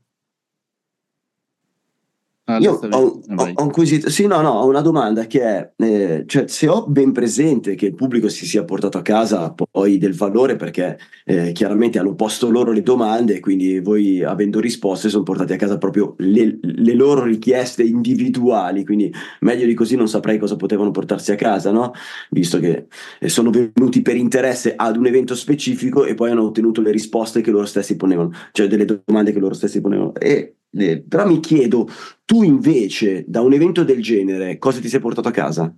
Ah, 2.50 2.56
Io 2.60 2.80
ho, 2.80 2.88
ho, 2.88 3.52
ho, 3.54 3.62
un 3.62 3.70
quesito, 3.70 4.08
sì, 4.08 4.26
no, 4.26 4.40
no, 4.40 4.48
ho 4.48 4.66
una 4.66 4.80
domanda 4.80 5.26
che 5.26 5.42
è, 5.42 5.72
eh, 5.76 6.24
cioè, 6.26 6.48
se 6.48 6.66
ho 6.66 6.86
ben 6.86 7.12
presente 7.12 7.74
che 7.74 7.84
il 7.84 7.94
pubblico 7.94 8.30
si 8.30 8.46
sia 8.46 8.64
portato 8.64 8.96
a 8.96 9.02
casa 9.02 9.52
poi 9.52 9.98
del 9.98 10.14
valore 10.14 10.56
perché 10.56 10.98
eh, 11.26 11.52
chiaramente 11.52 11.98
hanno 11.98 12.14
posto 12.14 12.48
loro 12.48 12.72
le 12.72 12.80
domande 12.80 13.34
e 13.34 13.40
quindi 13.40 13.80
voi 13.80 14.24
avendo 14.24 14.60
risposte 14.60 15.10
sono 15.10 15.24
portati 15.24 15.52
a 15.52 15.56
casa 15.56 15.76
proprio 15.76 16.14
le, 16.20 16.58
le, 16.62 16.94
loro 16.94 17.24
richieste 17.24 17.82
individuali, 17.82 18.82
quindi 18.82 19.12
meglio 19.40 19.66
di 19.66 19.74
così 19.74 19.94
non 19.94 20.08
saprei 20.08 20.38
cosa 20.38 20.56
potevano 20.56 20.90
portarsi 20.90 21.32
a 21.32 21.36
casa, 21.36 21.70
no? 21.70 21.92
Visto 22.30 22.58
che 22.60 22.86
eh, 23.20 23.28
sono 23.28 23.50
venuti 23.50 24.00
per 24.00 24.16
interesse 24.16 24.72
ad 24.74 24.96
un 24.96 25.06
evento 25.06 25.34
specifico 25.34 26.06
e 26.06 26.14
poi 26.14 26.30
hanno 26.30 26.44
ottenuto 26.44 26.80
le 26.80 26.92
risposte 26.92 27.42
che 27.42 27.50
loro 27.50 27.66
stessi 27.66 27.96
ponevano, 27.96 28.32
cioè 28.52 28.68
delle 28.68 28.86
domande 28.86 29.32
che 29.32 29.38
loro 29.38 29.52
stessi 29.52 29.82
ponevano. 29.82 30.14
E 30.14 30.54
eh, 30.70 31.00
però 31.00 31.26
mi 31.26 31.40
chiedo, 31.40 31.88
tu 32.24 32.42
invece 32.42 33.24
da 33.26 33.40
un 33.40 33.52
evento 33.52 33.84
del 33.84 34.02
genere 34.02 34.58
cosa 34.58 34.80
ti 34.80 34.88
sei 34.88 35.00
portato 35.00 35.28
a 35.28 35.32
casa? 35.32 35.74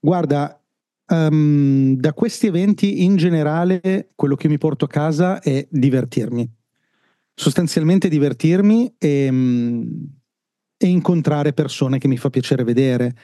Guarda, 0.00 0.60
um, 1.08 1.94
da 1.96 2.12
questi 2.12 2.46
eventi 2.46 3.04
in 3.04 3.16
generale 3.16 4.10
quello 4.14 4.34
che 4.34 4.48
mi 4.48 4.58
porto 4.58 4.86
a 4.86 4.88
casa 4.88 5.40
è 5.40 5.66
divertirmi. 5.70 6.50
Sostanzialmente 7.34 8.08
divertirmi 8.08 8.94
e, 8.98 9.28
um, 9.28 10.08
e 10.76 10.86
incontrare 10.86 11.52
persone 11.52 11.98
che 11.98 12.08
mi 12.08 12.16
fa 12.16 12.30
piacere 12.30 12.64
vedere. 12.64 13.14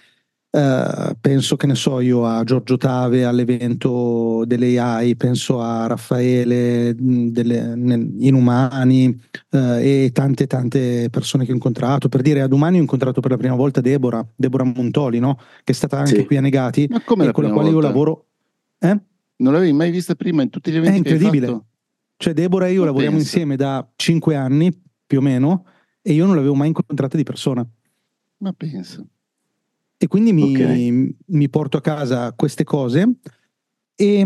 Uh, 0.50 1.14
penso 1.20 1.56
che 1.56 1.66
ne 1.66 1.74
so 1.74 2.00
io 2.00 2.24
a 2.24 2.42
Giorgio 2.42 2.78
Tave 2.78 3.26
all'evento 3.26 4.44
delle 4.46 4.78
AI, 4.78 5.14
penso 5.14 5.61
a 5.61 5.87
Raffaele 5.87 6.94
delle, 6.96 7.74
nel, 7.76 8.14
Inumani 8.20 9.08
uh, 9.50 9.76
e 9.78 10.11
tante 10.11 10.46
tante 10.46 11.11
persone 11.11 11.44
che 11.44 11.50
ho 11.50 11.54
incontrato. 11.54 12.08
Per 12.08 12.22
dire 12.22 12.40
ad 12.40 12.52
Umani 12.52 12.78
ho 12.78 12.80
incontrato 12.80 13.20
per 13.20 13.32
la 13.32 13.37
prima 13.37 13.56
volta 13.56 13.82
Deborah, 13.82 14.26
Deborah 14.34 14.64
Montoli, 14.64 15.18
no? 15.18 15.34
che 15.34 15.72
è 15.72 15.74
stata 15.74 15.98
anche 15.98 16.16
sì. 16.16 16.24
qui 16.24 16.38
a 16.38 16.40
Negati 16.40 16.87
Ma 16.88 17.02
come 17.02 17.26
e 17.26 17.32
con 17.32 17.44
la 17.44 17.50
quale 17.50 17.70
volta? 17.70 17.87
io 17.87 17.92
lavoro. 17.92 18.26
Eh? 18.78 18.98
Non 19.37 19.52
l'avevi 19.52 19.72
mai 19.72 19.90
vista 19.90 20.14
prima 20.14 20.40
in 20.40 20.48
tutti 20.48 20.70
gli 20.70 20.76
eventi? 20.76 20.94
È 20.94 21.12
incredibile. 21.12 21.61
Cioè 22.16 22.32
Deborah 22.32 22.68
e 22.68 22.72
io 22.72 22.80
Ma 22.80 22.87
lavoriamo 22.87 23.16
penso. 23.16 23.30
insieme 23.30 23.56
da 23.56 23.87
cinque 23.96 24.34
anni 24.34 24.72
più 25.06 25.18
o 25.18 25.20
meno 25.20 25.66
e 26.00 26.14
io 26.14 26.24
non 26.24 26.37
l'avevo 26.37 26.54
mai 26.54 26.68
incontrata 26.68 27.18
di 27.18 27.22
persona. 27.22 27.66
Ma 28.38 28.52
penso. 28.52 29.06
E 30.00 30.06
quindi 30.06 30.32
mi, 30.32 30.54
okay. 30.54 31.16
mi 31.26 31.48
porto 31.48 31.76
a 31.76 31.80
casa 31.80 32.32
queste 32.32 32.62
cose 32.62 33.18
e, 33.96 34.20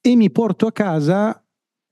e 0.00 0.16
mi 0.16 0.30
porto 0.30 0.66
a 0.66 0.72
casa 0.72 1.42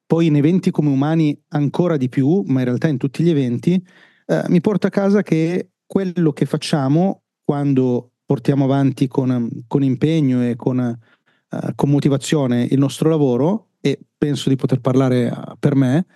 poi 0.07 0.27
in 0.27 0.37
eventi 0.37 0.71
come 0.71 0.91
umani 0.91 1.37
ancora 1.49 1.97
di 1.97 2.09
più, 2.09 2.43
ma 2.47 2.61
in 2.61 2.67
realtà 2.67 2.89
in 2.89 2.99
tutti 2.99 3.23
gli 3.23 3.31
eventi, 3.31 3.83
eh, 4.27 4.45
mi 4.49 4.61
porto 4.61 4.87
a 4.87 4.91
casa 4.91 5.23
che 5.23 5.71
quello 5.87 6.33
che 6.33 6.47
facciamo 6.47 7.23
quando 7.43 8.13
portiamo 8.25 8.65
avanti 8.65 9.09
con, 9.09 9.65
con 9.67 9.83
impegno 9.83 10.47
e 10.47 10.57
con, 10.57 10.79
eh, 10.81 11.73
con, 11.75 11.91
motivazione 11.91 12.65
il 12.71 12.79
nostro 12.79 13.09
lavoro, 13.09 13.71
e 13.81 13.99
penso 14.17 14.49
di 14.49 14.57
poter 14.57 14.81
parlare 14.81 15.27
uh, 15.27 15.57
per 15.59 15.75
me, 15.75 16.07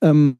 um, 0.00 0.36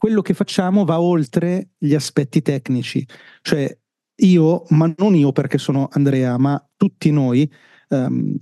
quello 0.00 0.22
che 0.22 0.32
facciamo 0.32 0.86
va 0.86 0.98
oltre 0.98 1.72
gli 1.76 1.94
aspetti 1.94 2.40
tecnici. 2.40 3.06
Cioè 3.42 3.78
io, 4.22 4.64
ma 4.70 4.90
non 4.96 5.14
io 5.14 5.30
perché 5.30 5.58
sono 5.58 5.88
Andrea, 5.92 6.38
ma 6.38 6.58
tutti 6.74 7.10
noi 7.10 7.46
um, 7.88 8.34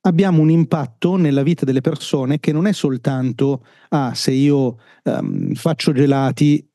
abbiamo 0.00 0.40
un 0.40 0.48
impatto 0.48 1.16
nella 1.16 1.42
vita 1.42 1.66
delle 1.66 1.82
persone 1.82 2.40
che 2.40 2.52
non 2.52 2.66
è 2.66 2.72
soltanto, 2.72 3.66
ah, 3.90 4.14
se 4.14 4.30
io 4.30 4.78
um, 5.02 5.52
faccio 5.52 5.92
gelati, 5.92 6.66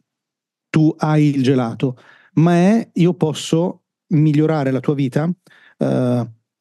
tu 0.70 0.94
hai 1.00 1.34
il 1.34 1.42
gelato, 1.42 1.98
ma 2.34 2.54
è 2.54 2.90
io 2.94 3.16
posso 3.16 3.86
migliorare 4.10 4.70
la 4.70 4.80
tua 4.80 4.94
vita 4.94 5.24
uh, 5.24 5.34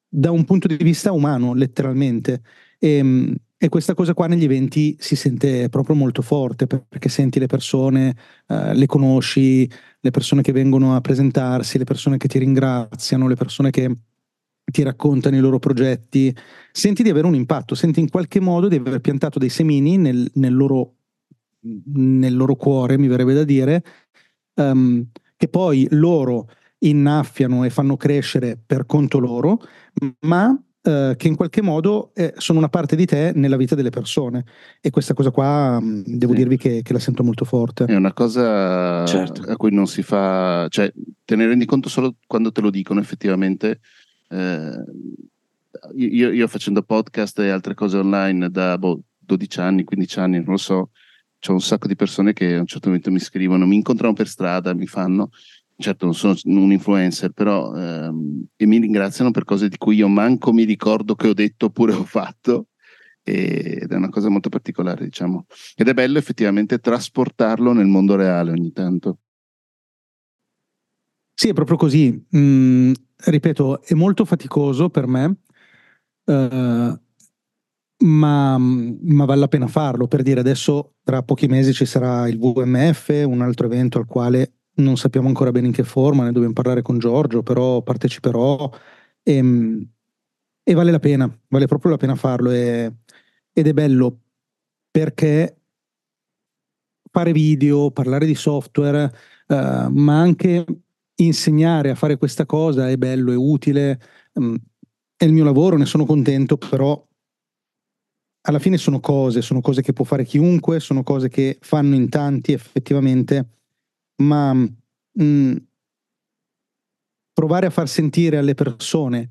da 0.08 0.30
un 0.30 0.44
punto 0.46 0.68
di 0.68 0.82
vista 0.82 1.12
umano, 1.12 1.52
letteralmente. 1.52 2.40
E, 2.78 2.96
ehm, 2.96 3.34
e 3.60 3.68
questa 3.68 3.94
cosa 3.94 4.14
qua 4.14 4.28
negli 4.28 4.44
eventi 4.44 4.96
si 5.00 5.16
sente 5.16 5.68
proprio 5.68 5.96
molto 5.96 6.22
forte 6.22 6.68
perché 6.68 7.08
senti 7.08 7.40
le 7.40 7.46
persone, 7.46 8.16
eh, 8.46 8.72
le 8.72 8.86
conosci, 8.86 9.68
le 9.98 10.10
persone 10.10 10.42
che 10.42 10.52
vengono 10.52 10.94
a 10.94 11.00
presentarsi, 11.00 11.76
le 11.76 11.84
persone 11.84 12.18
che 12.18 12.28
ti 12.28 12.38
ringraziano, 12.38 13.26
le 13.26 13.34
persone 13.34 13.70
che 13.70 13.96
ti 14.64 14.82
raccontano 14.82 15.36
i 15.36 15.40
loro 15.40 15.58
progetti, 15.58 16.34
senti 16.70 17.02
di 17.02 17.08
avere 17.08 17.26
un 17.26 17.34
impatto, 17.34 17.74
senti 17.74 17.98
in 17.98 18.10
qualche 18.10 18.38
modo 18.38 18.68
di 18.68 18.76
aver 18.76 19.00
piantato 19.00 19.40
dei 19.40 19.48
semini 19.48 19.96
nel, 19.96 20.30
nel, 20.34 20.54
loro, 20.54 20.94
nel 21.62 22.36
loro, 22.36 22.54
cuore, 22.54 22.96
mi 22.96 23.08
verrebbe 23.08 23.34
da 23.34 23.44
dire, 23.44 23.82
um, 24.54 25.04
che 25.36 25.48
poi 25.48 25.86
loro 25.90 26.48
innaffiano 26.80 27.64
e 27.64 27.70
fanno 27.70 27.96
crescere 27.96 28.60
per 28.64 28.86
conto 28.86 29.18
loro, 29.18 29.58
ma 30.20 30.56
eh, 30.88 31.16
che 31.18 31.28
in 31.28 31.36
qualche 31.36 31.60
modo 31.60 32.12
eh, 32.14 32.32
sono 32.38 32.58
una 32.58 32.70
parte 32.70 32.96
di 32.96 33.04
te 33.04 33.32
nella 33.34 33.58
vita 33.58 33.74
delle 33.74 33.90
persone 33.90 34.44
e 34.80 34.88
questa 34.88 35.12
cosa 35.12 35.30
qua 35.30 35.78
mh, 35.78 35.84
mm, 35.84 36.02
devo 36.06 36.32
sì. 36.32 36.38
dirvi 36.38 36.56
che, 36.56 36.80
che, 36.82 36.92
la 36.94 36.98
sento 36.98 37.22
molto 37.22 37.44
forte. 37.44 37.84
È 37.84 37.94
una 37.94 38.14
cosa 38.14 39.04
certo. 39.04 39.42
a 39.42 39.56
cui 39.56 39.70
non 39.70 39.86
si 39.86 40.02
fa, 40.02 40.66
cioè 40.70 40.90
te 41.26 41.36
ne 41.36 41.46
rendi 41.46 41.66
conto 41.66 41.90
solo 41.90 42.14
quando 42.26 42.52
te 42.52 42.62
lo 42.62 42.70
dicono 42.70 43.00
effettivamente. 43.00 43.80
Eh, 44.30 44.84
io, 45.96 46.32
io, 46.32 46.48
facendo 46.48 46.80
podcast 46.82 47.38
e 47.40 47.50
altre 47.50 47.74
cose 47.74 47.98
online 47.98 48.48
da 48.48 48.78
boh, 48.78 49.00
12 49.18 49.60
anni, 49.60 49.84
15 49.84 50.18
anni, 50.20 50.36
non 50.38 50.52
lo 50.52 50.56
so, 50.56 50.90
c'è 51.38 51.52
un 51.52 51.60
sacco 51.60 51.86
di 51.86 51.96
persone 51.96 52.32
che 52.32 52.54
a 52.54 52.60
un 52.60 52.66
certo 52.66 52.88
momento 52.88 53.10
mi 53.10 53.20
scrivono, 53.20 53.66
mi 53.66 53.76
incontrano 53.76 54.14
per 54.14 54.26
strada, 54.26 54.72
mi 54.72 54.86
fanno 54.86 55.30
certo 55.78 56.04
non 56.04 56.14
sono 56.14 56.34
un 56.44 56.72
influencer, 56.72 57.30
però 57.30 57.74
ehm, 57.74 58.46
e 58.56 58.66
mi 58.66 58.78
ringraziano 58.78 59.30
per 59.30 59.44
cose 59.44 59.68
di 59.68 59.76
cui 59.76 59.96
io 59.96 60.08
manco 60.08 60.52
mi 60.52 60.64
ricordo 60.64 61.14
che 61.14 61.28
ho 61.28 61.34
detto 61.34 61.66
oppure 61.66 61.92
ho 61.92 62.04
fatto 62.04 62.68
ed 63.22 63.90
è 63.92 63.94
una 63.94 64.08
cosa 64.08 64.28
molto 64.30 64.48
particolare, 64.48 65.04
diciamo. 65.04 65.46
Ed 65.76 65.88
è 65.88 65.92
bello 65.92 66.18
effettivamente 66.18 66.78
trasportarlo 66.78 67.72
nel 67.72 67.86
mondo 67.86 68.16
reale 68.16 68.52
ogni 68.52 68.72
tanto. 68.72 69.18
Sì, 71.34 71.48
è 71.48 71.52
proprio 71.52 71.76
così. 71.76 72.26
Mm, 72.36 72.92
ripeto, 73.16 73.82
è 73.82 73.94
molto 73.94 74.24
faticoso 74.24 74.88
per 74.88 75.06
me, 75.06 75.36
uh, 76.24 77.00
ma, 78.04 78.58
ma, 78.58 79.24
vale 79.24 79.40
la 79.40 79.48
pena 79.48 79.66
farlo. 79.66 80.08
Per 80.08 80.22
dire, 80.22 80.40
adesso 80.40 80.94
tra 81.02 81.22
pochi 81.22 81.46
mesi 81.46 81.72
ci 81.72 81.84
sarà 81.84 82.26
il 82.28 82.38
VMF, 82.38 83.24
un 83.26 83.42
altro 83.42 83.66
evento 83.66 83.98
al 83.98 84.06
quale 84.06 84.57
non 84.78 84.96
sappiamo 84.96 85.28
ancora 85.28 85.52
bene 85.52 85.68
in 85.68 85.72
che 85.72 85.84
forma, 85.84 86.24
ne 86.24 86.32
dobbiamo 86.32 86.54
parlare 86.54 86.82
con 86.82 86.98
Giorgio, 86.98 87.42
però 87.42 87.82
parteciperò. 87.82 88.70
E, 89.22 89.34
ehm, 89.34 89.88
e 90.62 90.74
vale 90.74 90.90
la 90.90 90.98
pena, 90.98 91.38
vale 91.48 91.66
proprio 91.66 91.92
la 91.92 91.96
pena 91.96 92.14
farlo 92.14 92.50
e, 92.50 92.92
ed 93.52 93.66
è 93.66 93.72
bello 93.72 94.20
perché 94.90 95.62
fare 97.10 97.32
video, 97.32 97.90
parlare 97.90 98.26
di 98.26 98.34
software, 98.34 99.10
uh, 99.46 99.88
ma 99.88 100.20
anche 100.20 100.64
insegnare 101.16 101.90
a 101.90 101.94
fare 101.94 102.18
questa 102.18 102.44
cosa 102.44 102.88
è 102.90 102.96
bello, 102.96 103.32
è 103.32 103.36
utile, 103.36 103.98
um, 104.34 104.56
è 105.16 105.24
il 105.24 105.32
mio 105.32 105.44
lavoro, 105.44 105.78
ne 105.78 105.86
sono 105.86 106.04
contento, 106.04 106.58
però 106.58 107.02
alla 108.42 108.58
fine 108.58 108.76
sono 108.76 109.00
cose, 109.00 109.40
sono 109.40 109.60
cose 109.60 109.80
che 109.80 109.94
può 109.94 110.04
fare 110.04 110.24
chiunque, 110.24 110.80
sono 110.80 111.02
cose 111.02 111.28
che 111.28 111.58
fanno 111.60 111.94
in 111.94 112.08
tanti 112.10 112.52
effettivamente 112.52 113.57
ma 114.22 114.52
mh, 114.52 114.70
mm, 115.22 115.56
provare 117.32 117.66
a 117.66 117.70
far 117.70 117.88
sentire 117.88 118.38
alle 118.38 118.54
persone 118.54 119.30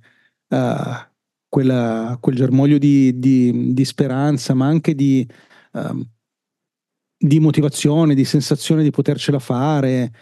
uh, 0.49 0.57
quella, 1.49 2.17
quel 2.19 2.35
germoglio 2.35 2.77
di, 2.77 3.19
di, 3.19 3.73
di, 3.73 3.85
speranza, 3.85 4.53
ma 4.53 4.67
anche 4.67 4.95
di, 4.95 5.27
uh, 5.73 6.05
di, 7.17 7.39
motivazione, 7.39 8.15
di 8.15 8.25
sensazione 8.25 8.83
di 8.83 8.91
potercela 8.91 9.39
fare, 9.39 10.13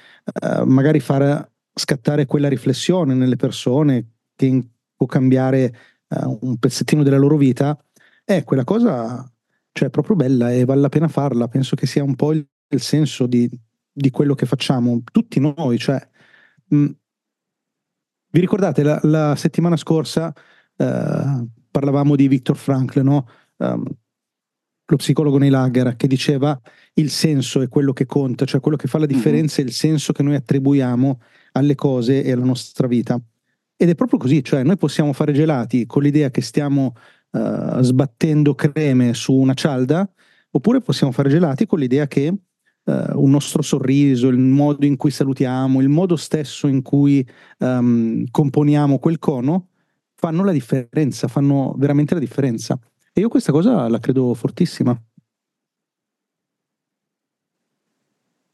uh, 0.42 0.64
magari 0.64 1.00
far 1.00 1.48
scattare 1.74 2.26
quella 2.26 2.50
riflessione 2.50 3.14
nelle 3.14 3.36
persone 3.36 4.14
che 4.36 4.68
può 4.96 5.06
cambiare 5.06 5.64
eh, 6.08 6.38
un 6.42 6.58
pezzettino 6.58 7.04
della 7.04 7.18
loro 7.18 7.38
vita, 7.38 7.78
è 8.24 8.44
quella 8.44 8.64
cosa 8.64 9.30
cioè, 9.72 9.90
proprio 9.90 10.16
bella 10.16 10.52
e 10.52 10.66
vale 10.66 10.82
la 10.82 10.90
pena 10.90 11.08
farla. 11.08 11.48
Penso 11.48 11.76
che 11.76 11.86
sia 11.86 12.04
un 12.04 12.16
po' 12.16 12.32
il, 12.32 12.48
il 12.70 12.82
senso 12.82 13.28
di, 13.28 13.50
di 13.98 14.10
quello 14.10 14.36
che 14.36 14.46
facciamo, 14.46 15.02
tutti 15.10 15.40
noi, 15.40 15.78
cioè, 15.78 16.06
mh, 16.68 16.78
mm, 16.78 16.86
vi 18.32 18.40
ricordate 18.42 18.84
la, 18.84 19.00
la 19.04 19.36
settimana 19.38 19.78
scorsa 19.78 20.34
eh, 20.76 21.48
parlavamo 21.72 22.16
di 22.16 22.28
Viktor 22.28 22.58
Frankl, 22.58 23.02
no? 23.02 23.28
Um, 23.58 23.86
lo 24.88 24.98
psicologo 24.98 25.38
nei 25.38 25.50
lager, 25.50 25.96
che 25.96 26.08
diceva 26.08 26.60
il 26.96 27.10
senso 27.10 27.62
è 27.62 27.68
quello 27.70 27.94
che 27.94 28.06
conta, 28.06 28.46
cioè 28.46 28.60
quello 28.60 28.78
che 28.78 28.88
fa 28.88 29.00
la 29.00 29.06
mhm. 29.06 29.14
differenza 29.14 29.56
mm-hmm. 29.62 29.68
è 29.68 29.70
il 29.70 29.76
senso 29.76 30.14
che 30.14 30.22
noi 30.22 30.36
attribuiamo 30.36 31.22
alle 31.54 31.76
cose 31.76 32.24
e 32.24 32.32
alla 32.32 32.44
nostra 32.44 32.88
vita. 32.88 33.20
Ed 33.78 33.90
è 33.90 33.96
proprio 33.96 34.20
così, 34.20 34.44
cioè 34.44 34.64
noi 34.64 34.78
possiamo 34.78 35.14
fare 35.14 35.34
gelati 35.34 35.86
con 35.86 36.04
l'idea 36.04 36.30
che 36.30 36.42
stiamo 36.42 36.94
uh, 37.32 37.82
sbattendo 37.82 38.54
creme 38.54 39.14
su 39.14 39.34
una 39.34 39.54
cialda, 39.54 40.10
oppure 40.52 40.82
possiamo 40.82 41.12
fare 41.12 41.30
gelati 41.30 41.66
con 41.66 41.80
l'idea 41.80 42.08
che 42.08 42.34
uh, 42.86 43.22
un 43.22 43.30
nostro 43.30 43.62
sorriso, 43.62 44.28
il 44.28 44.38
modo 44.38 44.86
in 44.86 44.98
cui 44.98 45.12
salutiamo, 45.12 45.82
il 45.82 45.90
modo 45.90 46.16
stesso 46.16 46.68
in 46.68 46.82
cui 46.82 47.26
um, 47.60 48.24
componiamo 48.30 49.00
quel 49.00 49.20
cono, 49.20 49.68
fanno 50.16 50.44
la 50.44 50.52
differenza, 50.52 51.28
fanno 51.28 51.76
veramente 51.78 52.14
la 52.14 52.20
differenza. 52.20 52.80
E 53.14 53.22
io 53.22 53.28
questa 53.28 53.52
cosa 53.52 53.88
la 53.88 54.00
credo 54.00 54.34
fortissima. 54.34 55.00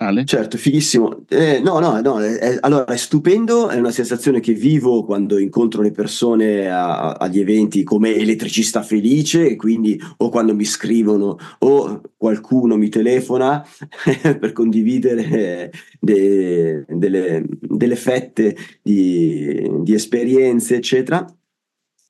Ale? 0.02 0.26
Certo, 0.26 0.58
fighissimo. 0.58 1.26
Eh, 1.30 1.60
no, 1.60 1.78
no, 1.78 2.02
no, 2.02 2.20
è, 2.20 2.58
allora 2.62 2.86
è 2.86 2.98
stupendo, 2.98 3.70
è 3.70 3.78
una 3.78 3.92
sensazione 3.92 4.40
che 4.40 4.54
vivo 4.54 5.06
quando 5.06 5.38
incontro 5.38 5.84
le 5.84 5.92
persone 5.92 6.72
a, 6.72 7.12
agli 7.12 7.40
eventi 7.40 7.84
come 7.84 8.16
elettricista 8.16 8.82
felice, 8.82 9.56
quindi 9.56 10.02
o 10.18 10.30
quando 10.30 10.56
mi 10.56 10.66
scrivono 10.66 11.38
o 11.60 12.02
qualcuno 12.18 12.78
mi 12.78 12.90
telefona 12.90 13.64
per 14.40 14.52
condividere 14.54 15.72
de, 16.00 16.84
delle, 16.88 17.46
delle, 17.60 17.96
fette 17.96 18.58
di, 18.82 19.70
di 19.82 19.94
esperienze, 19.94 20.78
eccetera. 20.78 21.24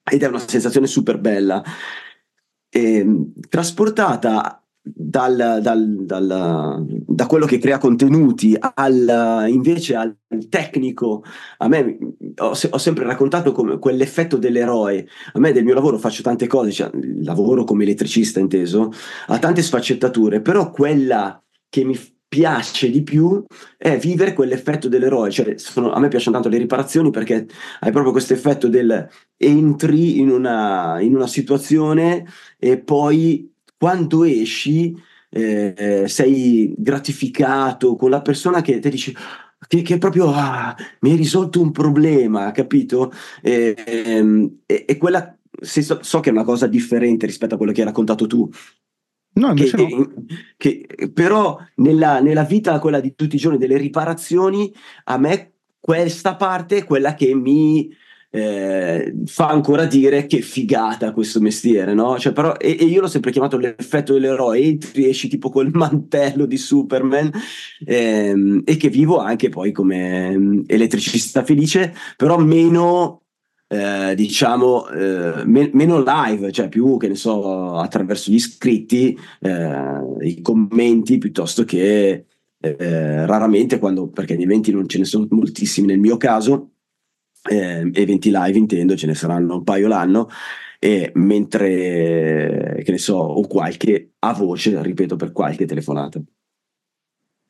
Ed 0.10 0.24
è 0.24 0.28
una 0.28 0.40
sensazione 0.40 0.88
super 0.88 1.20
bella. 1.20 1.62
E, 2.70 2.96
ehm, 2.96 3.34
trasportata 3.50 4.61
dal, 4.84 5.60
dal, 5.62 6.06
dal, 6.06 6.86
da 6.88 7.26
quello 7.28 7.46
che 7.46 7.60
crea 7.60 7.78
contenuti 7.78 8.58
al, 8.60 9.46
invece 9.48 9.96
al 9.96 10.18
tecnico, 10.50 11.24
a 11.58 11.68
me 11.68 11.98
ho, 12.38 12.48
ho, 12.50 12.78
sempre 12.78 13.06
raccontato 13.06 13.52
come 13.52 13.78
quell'effetto 13.78 14.38
dell'eroe. 14.38 15.08
A 15.34 15.40
me 15.40 15.52
del 15.52 15.64
mio 15.64 15.76
lavoro 15.76 15.98
faccio 15.98 16.24
tante 16.24 16.48
cose, 16.48 16.72
cioè, 16.72 16.90
lavoro 17.22 17.64
come 17.64 17.84
elettricista 17.84 18.40
inteso, 18.40 18.92
ha 19.28 19.38
tante 19.38 19.62
sfaccettature, 19.62 20.42
però 20.42 20.72
quella 20.72 21.42
che 21.70 21.84
mi 21.84 21.98
piace 22.28 22.90
di 22.90 23.04
più 23.04 23.44
è 23.78 23.98
vivere 23.98 24.34
quell'effetto 24.34 24.88
dell'eroe. 24.88 25.30
Cioè, 25.30 25.58
sono, 25.58 25.92
a 25.92 26.00
me 26.00 26.08
piacciono 26.08 26.38
tanto 26.38 26.50
le 26.50 26.60
riparazioni 26.60 27.12
perché 27.12 27.46
hai 27.82 27.92
proprio 27.92 28.14
questo 28.14 28.34
effetto 28.34 28.70
del 28.70 29.08
entri 29.36 30.20
in 30.20 30.30
una, 30.30 31.02
in 31.02 31.14
una 31.14 31.28
situazione 31.28 32.26
e 32.58 32.78
poi 32.80 33.52
quando 33.82 34.26
esci 34.26 34.96
eh, 35.32 36.04
sei 36.06 36.72
gratificato 36.78 37.96
con 37.96 38.12
la 38.12 38.22
persona 38.22 38.62
che 38.62 38.78
ti 38.78 38.90
dice 38.92 39.14
che, 39.68 39.82
che 39.82 39.98
proprio 39.98 40.32
ah, 40.32 40.76
mi 41.00 41.10
hai 41.10 41.16
risolto 41.18 41.60
un 41.60 41.72
problema, 41.72 42.52
capito? 42.52 43.12
E, 43.42 43.74
e, 43.84 44.86
e 44.86 44.98
quella 44.98 45.36
so, 45.60 45.98
so, 46.04 46.20
che 46.20 46.30
è 46.30 46.32
una 46.32 46.44
cosa 46.44 46.68
differente 46.68 47.26
rispetto 47.26 47.56
a 47.56 47.58
quello 47.58 47.72
che 47.72 47.80
hai 47.80 47.88
raccontato 47.88 48.28
tu. 48.28 48.48
No, 49.34 49.54
che, 49.56 49.72
no. 49.76 50.14
che, 50.58 50.86
però 51.12 51.58
nella, 51.78 52.20
nella 52.20 52.44
vita, 52.44 52.78
quella 52.78 53.00
di 53.00 53.16
tutti 53.16 53.36
i 53.36 53.40
giorni, 53.40 53.58
delle 53.58 53.78
riparazioni, 53.78 54.72
a 55.06 55.18
me 55.18 55.54
questa 55.80 56.36
parte 56.36 56.78
è 56.78 56.84
quella 56.84 57.16
che 57.16 57.34
mi, 57.34 57.90
eh, 58.34 59.14
fa 59.26 59.50
ancora 59.50 59.86
dire 59.86 60.26
che 60.26 60.42
figata 60.42 61.12
questo 61.12 61.42
mestiere, 61.42 61.94
no? 61.94 62.18
Cioè, 62.18 62.32
però, 62.32 62.56
e, 62.56 62.78
e, 62.80 62.86
io 62.86 63.02
l'ho 63.02 63.08
sempre 63.08 63.32
chiamato 63.32 63.58
l'effetto 63.58 64.14
dell'eroe, 64.14 64.60
entri 64.60 65.10
esci 65.10 65.28
tipo 65.28 65.50
col 65.50 65.70
mantello 65.76 66.46
di 66.46 66.58
Superman 66.58 67.30
ehm, 67.86 68.62
e 68.66 68.78
che 68.78 68.90
vivo 68.90 69.20
anche 69.20 69.50
poi 69.50 69.72
come 69.74 70.34
um, 70.34 70.64
elettricista 70.66 71.44
felice, 71.44 71.94
però 72.16 72.38
meno 72.38 73.24
eh, 73.68 74.16
diciamo 74.16 74.88
eh, 74.90 75.46
me- 75.46 75.70
meno 75.74 76.02
live, 76.04 76.52
cioè 76.52 76.70
più 76.70 76.98
che 76.98 77.10
ne 77.10 77.16
so 77.16 77.76
attraverso 77.78 78.32
gli 78.32 78.36
iscritti, 78.36 79.18
eh, 79.42 80.02
i 80.22 80.42
commenti 80.42 81.18
piuttosto 81.18 81.64
che 81.66 82.26
eh, 82.62 83.26
raramente 83.26 83.80
quando 83.80 84.08
perché 84.08 84.36
gli 84.38 84.44
eventi 84.44 84.72
non 84.72 84.88
ce 84.88 85.00
ne 85.00 85.06
sono 85.06 85.28
moltissimi 85.30 85.88
nel 85.88 86.00
mio 86.00 86.18
caso 86.18 86.71
eh, 87.50 87.90
eventi 87.94 88.30
live 88.32 88.58
intendo, 88.58 88.96
ce 88.96 89.08
ne 89.08 89.16
saranno 89.16 89.56
un 89.56 89.64
paio 89.64 89.88
l'anno, 89.88 90.30
e 90.80 91.12
mentre, 91.16 92.82
che 92.84 92.92
ne 92.92 92.98
so, 92.98 93.16
o 93.16 93.46
qualche 93.48 94.14
a 94.20 94.34
voce, 94.34 94.82
ripeto, 94.82 95.16
per 95.16 95.32
qualche 95.32 95.66
telefonata. 95.66 96.20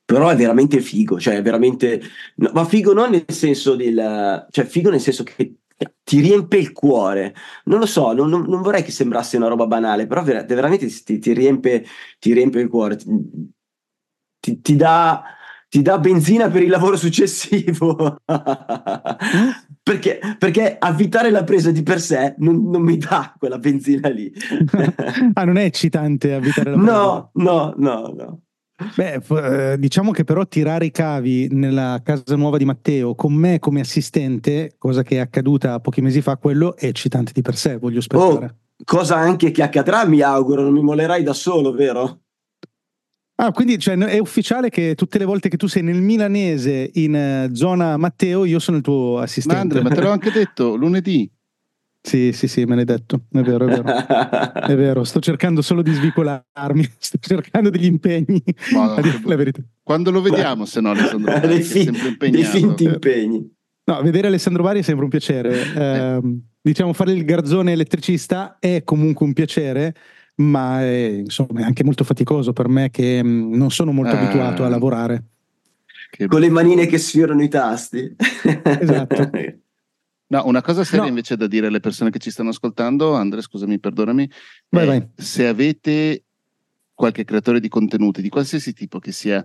Però 0.04 0.28
è 0.28 0.36
veramente 0.36 0.82
figo, 0.82 1.20
cioè 1.20 1.36
è 1.38 1.42
veramente... 1.42 2.02
No, 2.36 2.52
ma 2.54 2.66
figo 2.66 2.92
non 2.92 3.12
nel 3.12 3.24
senso 3.28 3.76
del... 3.76 4.46
cioè 4.50 4.66
figo 4.66 4.90
nel 4.90 5.00
senso 5.00 5.24
che 5.24 5.56
ti 6.04 6.20
riempie 6.20 6.60
il 6.60 6.74
cuore. 6.74 7.34
Non 7.66 7.80
lo 7.80 7.86
so, 7.86 8.12
non, 8.12 8.30
non, 8.30 8.44
non 8.44 8.62
vorrei 8.62 8.84
che 8.84 8.92
sembrasse 8.92 9.38
una 9.38 9.48
roba 9.48 9.68
banale, 9.68 10.08
però 10.08 10.24
ver- 10.24 10.46
veramente 10.46 10.88
ti, 10.88 11.20
ti, 11.20 11.34
riempie, 11.34 11.86
ti 12.20 12.34
riempie 12.34 12.62
il 12.62 12.68
cuore, 12.68 12.98
ti, 12.98 14.62
ti, 14.62 14.76
dà 14.76 15.24
ti 15.72 15.82
dà 15.82 15.98
benzina 16.00 16.50
per 16.50 16.64
il 16.64 16.70
lavoro 16.70 16.98
successivo. 16.98 18.18
perché, 19.82 20.20
perché 20.38 20.76
avvitare 20.78 21.30
la 21.32 21.46
presa 21.46 21.72
di 21.72 21.82
per 21.82 22.02
sé 22.02 22.36
non, 22.40 22.70
non 22.70 22.82
mi 22.82 22.98
dà 22.98 23.34
quella 23.40 23.58
benzina 23.58 24.10
lì. 24.10 24.30
ah, 25.34 25.46
non 25.46 25.56
è 25.56 25.64
eccitante 25.64 26.34
avvitare 26.34 26.72
la 26.72 26.76
presa? 26.78 26.92
No, 26.92 27.30
no, 27.36 27.74
no, 27.78 28.14
no. 28.14 28.42
Beh, 28.96 29.22
eh, 29.74 29.80
diciamo 29.80 30.12
che 30.12 30.26
però 30.26 30.46
tirare 30.46 30.88
i 30.88 30.92
cavi 30.92 31.48
nella 31.52 32.02
casa 32.04 32.36
nuova 32.36 32.58
di 32.58 32.66
Matteo 32.66 33.16
con 33.16 33.32
me 33.32 33.60
come 33.60 33.80
assistente, 33.80 34.74
cosa 34.78 35.04
che 35.04 35.16
è 35.16 35.20
accaduta 35.20 35.80
pochi 35.80 36.02
mesi 36.02 36.22
fa, 36.22 36.36
quello 36.36 36.76
è 36.76 36.88
eccitante 36.88 37.32
di 37.34 37.42
per 37.42 37.56
sé, 37.56 37.78
voglio 37.78 38.02
sperare. 38.02 38.46
Oh, 38.46 38.56
cosa 38.84 39.16
anche 39.16 39.52
che 39.52 39.64
accadrà, 39.64 40.06
mi 40.06 40.20
auguro, 40.20 40.64
non 40.64 40.74
mi 40.74 40.82
mollerai 40.82 41.24
da 41.24 41.34
solo, 41.34 41.72
vero? 41.72 42.24
Ah, 43.44 43.52
quindi 43.52 43.80
cioè, 43.80 43.98
è 43.98 44.20
ufficiale 44.20 44.70
che 44.70 44.94
tutte 44.94 45.18
le 45.18 45.26
volte 45.26 45.50
che 45.50 45.58
tu 45.58 45.66
sei 45.66 45.82
nel 45.82 46.00
milanese 46.00 46.92
in 46.94 47.48
uh, 47.50 47.56
zona 47.56 47.98
Matteo, 47.98 48.46
io 48.46 48.60
sono 48.60 48.78
il 48.78 48.84
tuo 48.84 49.18
assistente. 49.18 49.56
Ma 49.56 49.62
Andre, 49.62 49.82
ma 49.82 49.90
te 49.90 50.02
l'ho 50.02 50.12
anche 50.12 50.30
detto 50.30 50.76
lunedì. 50.76 51.28
Sì, 52.00 52.34
sì, 52.34 52.48
sì, 52.48 52.66
me 52.66 52.76
l'hai 52.76 52.86
detto. 52.86 53.22
È 53.32 53.42
vero, 53.42 53.68
è 53.68 53.82
vero. 53.82 54.68
è 54.68 54.76
vero, 54.76 55.04
sto 55.04 55.20
cercando 55.20 55.64
solo 55.64 55.82
di 55.82 55.92
svicolarmi, 55.92 56.88
sto 57.00 57.18
cercando 57.20 57.72
degli 57.72 57.86
impegni. 57.86 58.44
Ma, 58.74 58.94
a 58.94 59.02
dire 59.02 59.20
la 59.26 59.36
verità. 59.36 59.62
Quando 59.82 60.12
lo 60.12 60.22
vediamo, 60.22 60.66
se 60.66 60.80
no, 60.80 60.92
Alessandro 60.92 61.34
Bari, 61.34 61.48
dei, 61.48 61.62
fi- 61.64 62.18
dei 62.30 62.44
finti 62.44 62.84
impegni. 62.84 63.54
No, 63.86 64.02
vedere 64.04 64.28
Alessandro 64.28 64.62
Bari 64.62 64.80
è 64.80 64.84
sempre 64.84 65.06
un 65.06 65.10
piacere. 65.10 65.74
Eh, 65.74 66.40
diciamo, 66.62 66.94
fare 66.94 67.12
il 67.12 67.26
garzone 67.26 67.72
elettricista 67.72 68.58
è 68.60 68.84
comunque 68.84 69.26
un 69.26 69.34
piacere 69.34 69.96
ma 70.50 70.82
è, 70.82 71.06
insomma, 71.06 71.62
è 71.62 71.64
anche 71.64 71.84
molto 71.84 72.04
faticoso 72.04 72.54
per 72.54 72.68
me 72.68 72.90
che 72.90 73.24
mh, 73.24 73.28
mm, 73.28 73.54
non 73.54 73.72
sono 73.72 73.92
molto 73.92 74.16
ah, 74.16 74.20
abituato 74.20 74.64
a 74.64 74.70
lavorare. 74.70 75.24
Con 76.28 76.42
le 76.42 76.50
manine 76.50 76.88
che 76.88 76.98
sfiorano 76.98 77.42
i 77.42 77.48
tasti. 77.48 78.16
Esatto. 78.80 79.30
No, 80.32 80.44
una 80.46 80.62
cosa 80.62 80.86
seria 80.86 81.04
no. 81.04 81.10
invece 81.10 81.36
da 81.36 81.46
dire 81.48 81.68
alle 81.68 81.82
persone 81.82 82.10
che 82.10 82.20
ci 82.20 82.32
stanno 82.32 82.50
ascoltando, 82.50 83.14
Andre, 83.16 83.42
scusami, 83.42 83.80
perdonami, 83.80 84.30
vai, 84.70 84.86
vai. 84.86 85.08
se 85.16 85.46
avete 85.46 86.24
qualche 86.94 87.26
creatore 87.26 87.60
di 87.60 87.68
contenuti 87.68 88.22
di 88.22 88.30
qualsiasi 88.30 88.72
tipo, 88.72 89.00
che 89.00 89.12
sia 89.12 89.44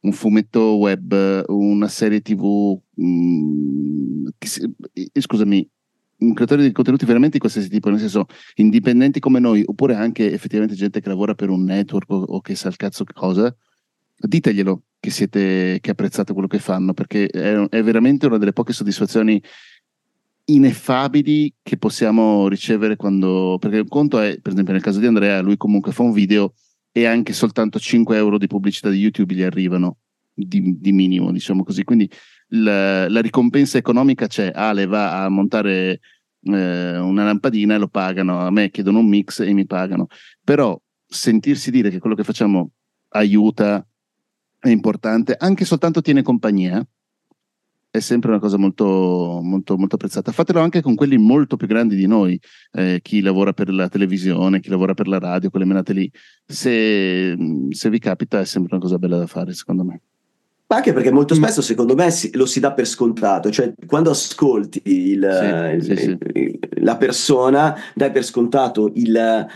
un 0.00 0.12
fumetto 0.12 0.76
web, 0.76 1.44
una 1.48 1.88
serie 1.88 2.20
tv, 2.20 2.78
mh, 2.94 3.06
mm, 3.06 4.26
si, 4.38 4.74
scusami, 5.18 5.70
un 6.18 6.32
creatore 6.32 6.62
di 6.62 6.72
contenuti 6.72 7.04
veramente 7.04 7.34
di 7.34 7.40
qualsiasi 7.40 7.68
tipo, 7.68 7.90
nel 7.90 7.98
senso 7.98 8.26
indipendenti 8.54 9.20
come 9.20 9.38
noi, 9.38 9.62
oppure 9.64 9.94
anche 9.94 10.32
effettivamente 10.32 10.74
gente 10.74 11.00
che 11.00 11.08
lavora 11.08 11.34
per 11.34 11.50
un 11.50 11.64
network 11.64 12.10
o, 12.10 12.22
o 12.22 12.40
che 12.40 12.54
sa 12.54 12.68
il 12.68 12.76
cazzo 12.76 13.04
che 13.04 13.12
cosa, 13.12 13.54
diteglielo 14.16 14.82
che 14.98 15.10
siete 15.10 15.78
che 15.80 15.90
apprezzate 15.90 16.32
quello 16.32 16.48
che 16.48 16.58
fanno, 16.58 16.94
perché 16.94 17.26
è, 17.26 17.54
è 17.68 17.82
veramente 17.82 18.26
una 18.26 18.38
delle 18.38 18.52
poche 18.52 18.72
soddisfazioni 18.72 19.42
ineffabili 20.48 21.52
che 21.62 21.76
possiamo 21.76 22.48
ricevere 22.48 22.96
quando 22.96 23.56
perché 23.58 23.80
un 23.80 23.88
conto 23.88 24.20
è, 24.20 24.38
per 24.40 24.52
esempio 24.52 24.72
nel 24.72 24.82
caso 24.82 25.00
di 25.00 25.06
Andrea, 25.06 25.40
lui 25.40 25.56
comunque 25.56 25.92
fa 25.92 26.02
un 26.02 26.12
video 26.12 26.54
e 26.92 27.04
anche 27.04 27.32
soltanto 27.32 27.78
5 27.78 28.16
euro 28.16 28.38
di 28.38 28.46
pubblicità 28.46 28.88
di 28.88 28.98
YouTube 28.98 29.34
gli 29.34 29.42
arrivano 29.42 29.98
di, 30.32 30.78
di 30.78 30.92
minimo, 30.92 31.30
diciamo 31.32 31.62
così. 31.62 31.84
Quindi 31.84 32.10
la, 32.48 33.08
la 33.08 33.20
ricompensa 33.20 33.78
economica 33.78 34.26
c'è, 34.26 34.50
Ale 34.54 34.86
va 34.86 35.24
a 35.24 35.28
montare 35.28 36.00
eh, 36.42 36.98
una 36.98 37.24
lampadina 37.24 37.74
e 37.74 37.78
lo 37.78 37.88
pagano, 37.88 38.40
a 38.40 38.50
me 38.50 38.70
chiedono 38.70 39.00
un 39.00 39.08
mix 39.08 39.40
e 39.40 39.52
mi 39.52 39.66
pagano, 39.66 40.06
però 40.42 40.80
sentirsi 41.06 41.70
dire 41.70 41.90
che 41.90 41.98
quello 41.98 42.16
che 42.16 42.24
facciamo 42.24 42.70
aiuta, 43.10 43.86
è 44.58 44.68
importante, 44.68 45.36
anche 45.38 45.64
soltanto 45.64 46.00
tiene 46.00 46.22
compagnia, 46.22 46.84
è 47.90 48.00
sempre 48.00 48.30
una 48.30 48.40
cosa 48.40 48.58
molto, 48.58 49.40
molto, 49.42 49.76
molto 49.78 49.94
apprezzata. 49.94 50.32
Fatelo 50.32 50.60
anche 50.60 50.82
con 50.82 50.94
quelli 50.94 51.16
molto 51.16 51.56
più 51.56 51.66
grandi 51.66 51.96
di 51.96 52.06
noi, 52.06 52.38
eh, 52.72 53.00
chi 53.02 53.20
lavora 53.20 53.52
per 53.52 53.70
la 53.70 53.88
televisione, 53.88 54.60
chi 54.60 54.68
lavora 54.68 54.94
per 54.94 55.08
la 55.08 55.18
radio, 55.18 55.50
quelle 55.50 55.64
menate 55.64 55.92
lì. 55.92 56.10
Se, 56.44 57.36
se 57.70 57.90
vi 57.90 57.98
capita 57.98 58.40
è 58.40 58.44
sempre 58.44 58.74
una 58.74 58.82
cosa 58.82 58.98
bella 58.98 59.18
da 59.18 59.26
fare, 59.26 59.54
secondo 59.54 59.84
me. 59.84 60.00
Ma 60.68 60.76
anche 60.76 60.92
perché 60.92 61.12
molto 61.12 61.34
spesso, 61.34 61.62
secondo 61.62 61.94
me, 61.94 62.08
lo 62.32 62.44
si 62.44 62.58
dà 62.58 62.72
per 62.72 62.86
scontato, 62.86 63.50
cioè 63.50 63.72
quando 63.86 64.10
ascolti 64.10 64.82
il, 64.84 65.78
sì, 65.80 65.90
il, 65.92 65.98
sì, 65.98 66.18
sì. 66.32 66.58
la 66.80 66.96
persona, 66.96 67.76
dai 67.94 68.10
per 68.10 68.24
scontato 68.24 68.90
il, 68.94 69.46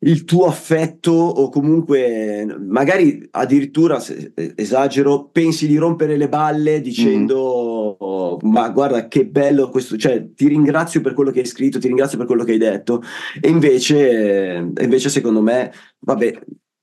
il, 0.00 0.24
tuo 0.24 0.46
affetto 0.46 1.12
o 1.12 1.48
comunque 1.50 2.46
magari 2.58 3.24
addirittura, 3.30 4.00
se, 4.00 4.32
esagero, 4.56 5.28
pensi 5.30 5.68
di 5.68 5.76
rompere 5.76 6.16
le 6.16 6.28
balle 6.28 6.80
dicendo 6.80 7.96
mm. 7.96 8.04
oh, 8.04 8.38
ma 8.42 8.70
guarda 8.70 9.06
che 9.06 9.26
bello 9.26 9.68
questo, 9.68 9.96
cioè 9.96 10.32
ti 10.34 10.48
ringrazio 10.48 11.00
per 11.00 11.14
quello 11.14 11.30
che 11.30 11.40
hai 11.40 11.46
scritto, 11.46 11.78
ti 11.78 11.86
ringrazio 11.86 12.18
per 12.18 12.26
quello 12.26 12.42
che 12.42 12.52
hai 12.52 12.58
detto 12.58 13.04
e 13.40 13.48
invece, 13.50 14.72
invece 14.80 15.08
secondo 15.10 15.40
me, 15.40 15.72
vabbè, 16.00 16.40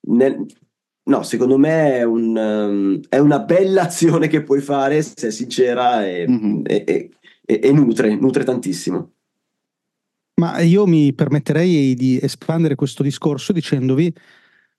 nel, 0.07 0.45
No, 1.03 1.23
secondo 1.23 1.57
me 1.57 1.97
è, 1.97 2.03
un, 2.03 2.35
um, 2.35 2.99
è, 3.09 3.17
una 3.17 3.39
bella 3.39 3.83
azione 3.89 4.27
che 4.27 4.43
puoi 4.43 4.61
fare 4.61 5.01
se 5.01 5.27
è 5.27 5.31
sincera 5.31 6.07
e, 6.07 6.27
mm-hmm. 6.27 6.61
e, 6.65 7.09
e, 7.45 7.59
e, 7.63 7.71
nutre, 7.71 8.15
nutre 8.15 8.43
tantissimo. 8.43 9.13
Ma 10.35 10.59
io 10.59 10.85
mi 10.85 11.13
permetterei 11.13 11.93
di 11.93 12.19
espandere 12.21 12.75
questo 12.75 13.03
discorso 13.03 13.51
dicendovi, 13.51 14.13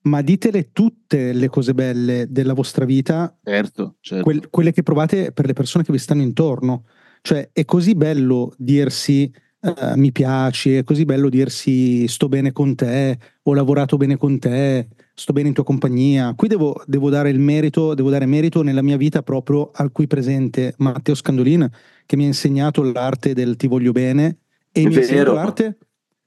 ma 0.02 0.22
ditele 0.22 0.70
tutte 0.72 1.32
le 1.32 1.48
cose 1.48 1.74
belle 1.74 2.26
della 2.28 2.54
vostra 2.54 2.84
vita, 2.84 3.36
certo, 3.42 3.96
certo. 4.00 4.24
Que- 4.24 4.48
quelle 4.50 4.72
che 4.72 4.82
provate 4.82 5.32
per 5.32 5.46
le 5.46 5.52
persone 5.52 5.84
che 5.84 5.92
vi 5.92 5.98
stanno 5.98 6.22
intorno. 6.22 6.86
Cioè 7.20 7.50
è 7.52 7.64
così 7.64 7.94
bello 7.94 8.52
dirsi 8.56 9.32
uh, 9.60 9.96
mi 9.96 10.10
piaci, 10.10 10.74
è 10.74 10.84
così 10.84 11.04
bello 11.04 11.28
dirsi 11.28 12.08
sto 12.08 12.28
bene 12.28 12.50
con 12.50 12.74
te, 12.74 13.16
ho 13.42 13.54
lavorato 13.54 13.96
bene 13.96 14.16
con 14.16 14.40
te, 14.40 14.88
sto 15.14 15.32
bene 15.32 15.48
in 15.48 15.54
tua 15.54 15.64
compagnia. 15.64 16.34
Qui 16.34 16.48
devo, 16.48 16.82
devo, 16.86 17.10
dare 17.10 17.30
il 17.30 17.38
merito, 17.38 17.94
devo 17.94 18.10
dare 18.10 18.26
merito 18.26 18.62
nella 18.62 18.82
mia 18.82 18.96
vita 18.96 19.22
proprio 19.22 19.70
al 19.74 19.92
qui 19.92 20.06
presente 20.06 20.74
Matteo 20.78 21.14
Scandolin, 21.14 21.68
che 22.06 22.16
mi 22.16 22.24
ha 22.24 22.26
insegnato 22.26 22.82
l'arte 22.82 23.34
del 23.34 23.56
ti 23.56 23.66
voglio 23.66 23.92
bene 23.92 24.38
e 24.72 24.86
mi 24.86 24.96
ha, 24.96 25.54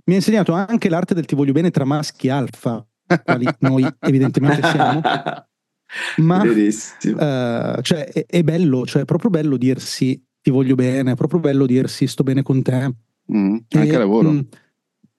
mi 0.06 0.14
ha 0.14 0.16
insegnato 0.16 0.54
anche 0.54 0.90
l'arte 0.90 1.14
del 1.14 1.26
ti 1.26 1.36
voglio 1.36 1.52
bene 1.52 1.72
tra 1.72 1.86
maschi 1.86 2.30
alfa, 2.30 2.86
quali 3.24 3.48
noi 3.60 3.86
evidentemente 4.00 4.62
siamo. 4.68 5.02
Ma 6.18 6.42
uh, 6.42 7.82
cioè, 7.82 8.06
è, 8.06 8.26
è, 8.26 8.44
bello, 8.44 8.86
cioè 8.86 9.04
è 9.04 9.06
proprio 9.06 9.30
bello 9.30 9.56
dirsi 9.56 10.22
ti 10.42 10.52
voglio 10.52 10.76
bene, 10.76 11.12
è 11.12 11.16
proprio 11.16 11.40
bello 11.40 11.66
dirsi 11.66 12.06
sto 12.08 12.24
bene 12.24 12.44
con 12.44 12.62
te. 12.62 12.94
Mm, 13.32 13.58
anche 13.70 13.94
e, 13.94 13.98
lavoro. 13.98 14.30
Mh, 14.30 14.36
mm, 14.36 14.40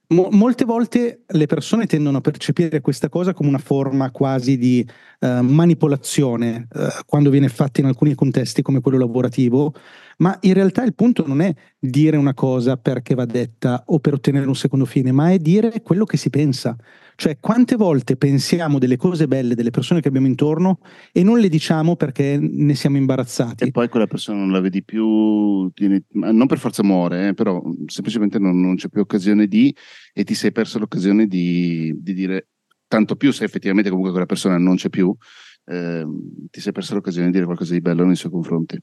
Mo- 0.09 0.29
molte 0.31 0.65
volte 0.65 1.23
le 1.27 1.47
persone 1.47 1.87
tendono 1.87 2.19
a 2.19 2.21
percepire 2.21 2.81
questa 2.81 3.09
cosa 3.09 3.35
come 3.35 3.49
una 3.49 3.59
forma 3.59 4.13
quasi 4.13 4.57
di 4.57 4.89
uh, 5.21 5.41
manipolazione 5.41 6.69
uh, 6.73 6.87
quando 7.05 7.29
viene 7.29 7.49
fatta 7.49 7.81
in 7.81 7.87
alcuni 7.89 8.15
contesti 8.15 8.63
come 8.63 8.81
quello 8.81 8.99
lavorativo, 8.99 9.75
ma 10.19 10.37
in 10.43 10.55
realtà 10.55 10.83
il 10.85 10.95
punto 10.95 11.27
non 11.27 11.41
è 11.41 11.55
dire 11.79 12.17
una 12.17 12.35
cosa 12.35 12.77
perché 12.77 13.15
va 13.15 13.25
detta 13.25 13.83
o 13.87 13.99
per 13.99 14.15
ottenere 14.15 14.47
un 14.47 14.55
secondo 14.55 14.85
fine, 14.85 15.13
ma 15.13 15.31
è 15.31 15.39
dire 15.39 15.83
quello 15.83 16.05
che 16.05 16.17
si 16.17 16.31
pensa. 16.31 16.77
Cioè, 17.17 17.39
quante 17.41 17.77
volte 17.77 18.17
pensiamo 18.17 18.79
delle 18.79 18.97
cose 18.97 19.27
belle 19.27 19.55
delle 19.55 19.71
persone 19.71 20.01
che 20.01 20.09
abbiamo 20.09 20.27
intorno 20.27 20.81
e 21.13 21.23
non 21.23 21.39
le 21.39 21.49
diciamo 21.49 21.97
perché 21.97 22.39
ne 22.39 22.75
siamo 22.75 22.99
imbarazzati. 22.99 23.65
E 23.65 23.71
poi 23.71 23.89
quella 23.89 24.07
persona 24.07 24.39
non 24.39 24.53
la 24.53 24.61
vedi 24.61 24.83
più, 24.83 25.71
non 26.13 26.47
per 26.47 26.59
forza 26.59 26.83
muore, 26.83 27.29
eh, 27.29 27.35
però 27.35 27.63
semplicemente 27.87 28.39
non, 28.39 28.61
non, 28.61 28.77
c'è 28.77 28.89
più 28.89 29.01
occasione 29.01 29.47
di, 29.47 29.75
e 30.13 30.25
ti 30.25 30.35
sei 30.35 30.53
perso 30.53 30.79
l'occasione 30.79 31.27
di, 31.27 31.95
di, 31.97 32.13
dire, 32.13 32.49
tanto 32.87 33.17
più 33.17 33.33
se 33.33 33.45
effettivamente 33.45 33.89
comunque 33.89 34.13
quella 34.13 34.27
persona 34.27 34.59
non 34.59 34.77
c'è 34.77 34.91
più, 34.91 35.15
eh, 35.65 36.07
ti 36.51 36.61
sei 36.61 36.73
perso 36.73 36.95
l'occasione 36.95 37.27
di 37.27 37.33
dire 37.33 37.45
qualcosa 37.47 37.73
di 37.73 37.81
bello 37.81 38.05
nei 38.05 38.17
suoi 38.17 38.33
confronti. 38.33 38.79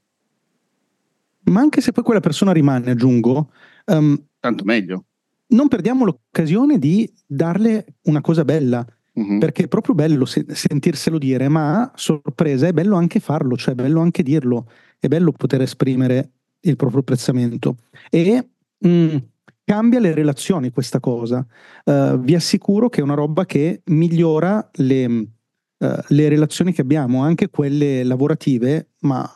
Ma 1.46 1.60
anche 1.60 1.82
se 1.82 1.92
poi 1.92 2.04
quella 2.04 2.20
persona 2.20 2.52
rimane, 2.52 2.92
aggiungo. 2.92 3.52
Um, 3.86 4.18
tanto 4.40 4.64
meglio 4.64 5.06
non 5.54 5.68
perdiamo 5.68 6.06
l'occasione 6.06 6.78
di 6.78 7.12
darle 7.26 7.96
una 8.04 8.22
cosa 8.22 8.44
bella. 8.44 8.86
Uh-huh. 9.14 9.38
Perché 9.38 9.64
è 9.64 9.68
proprio 9.68 9.94
bello 9.94 10.26
se- 10.26 10.46
sentirselo 10.50 11.18
dire, 11.18 11.48
ma 11.48 11.92
sorpresa 11.96 12.68
è 12.68 12.74
bello 12.74 12.96
anche 12.96 13.20
farlo, 13.20 13.56
cioè 13.56 13.74
è 13.74 13.76
bello 13.76 14.02
anche 14.02 14.24
dirlo, 14.24 14.68
è 15.00 15.08
bello 15.08 15.32
poter 15.32 15.62
esprimere 15.62 16.32
il 16.62 16.76
proprio 16.76 17.02
apprezzamento. 17.02 17.78
E 18.10 18.50
mh, 18.80 18.90
mm, 18.90 19.16
cambia 19.64 20.00
le 20.00 20.14
relazioni 20.14 20.72
questa 20.72 21.00
cosa. 21.00 21.46
Uh, 21.86 22.18
vi 22.18 22.34
assicuro 22.34 22.90
che 22.90 23.02
è 23.02 23.04
una 23.04 23.14
roba 23.14 23.46
che 23.46 23.82
migliora 23.86 24.68
le, 24.74 25.06
uh, 25.06 25.88
le 26.08 26.30
relazioni 26.30 26.74
che 26.74 26.82
abbiamo, 26.82 27.22
anche 27.22 27.50
quelle 27.52 28.04
lavorative, 28.04 28.94
ma 29.02 29.30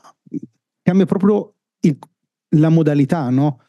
cambia 0.82 1.06
proprio 1.06 1.57
il, 1.82 1.98
la 2.50 2.70
modalità, 2.70 3.30
no? 3.30 3.62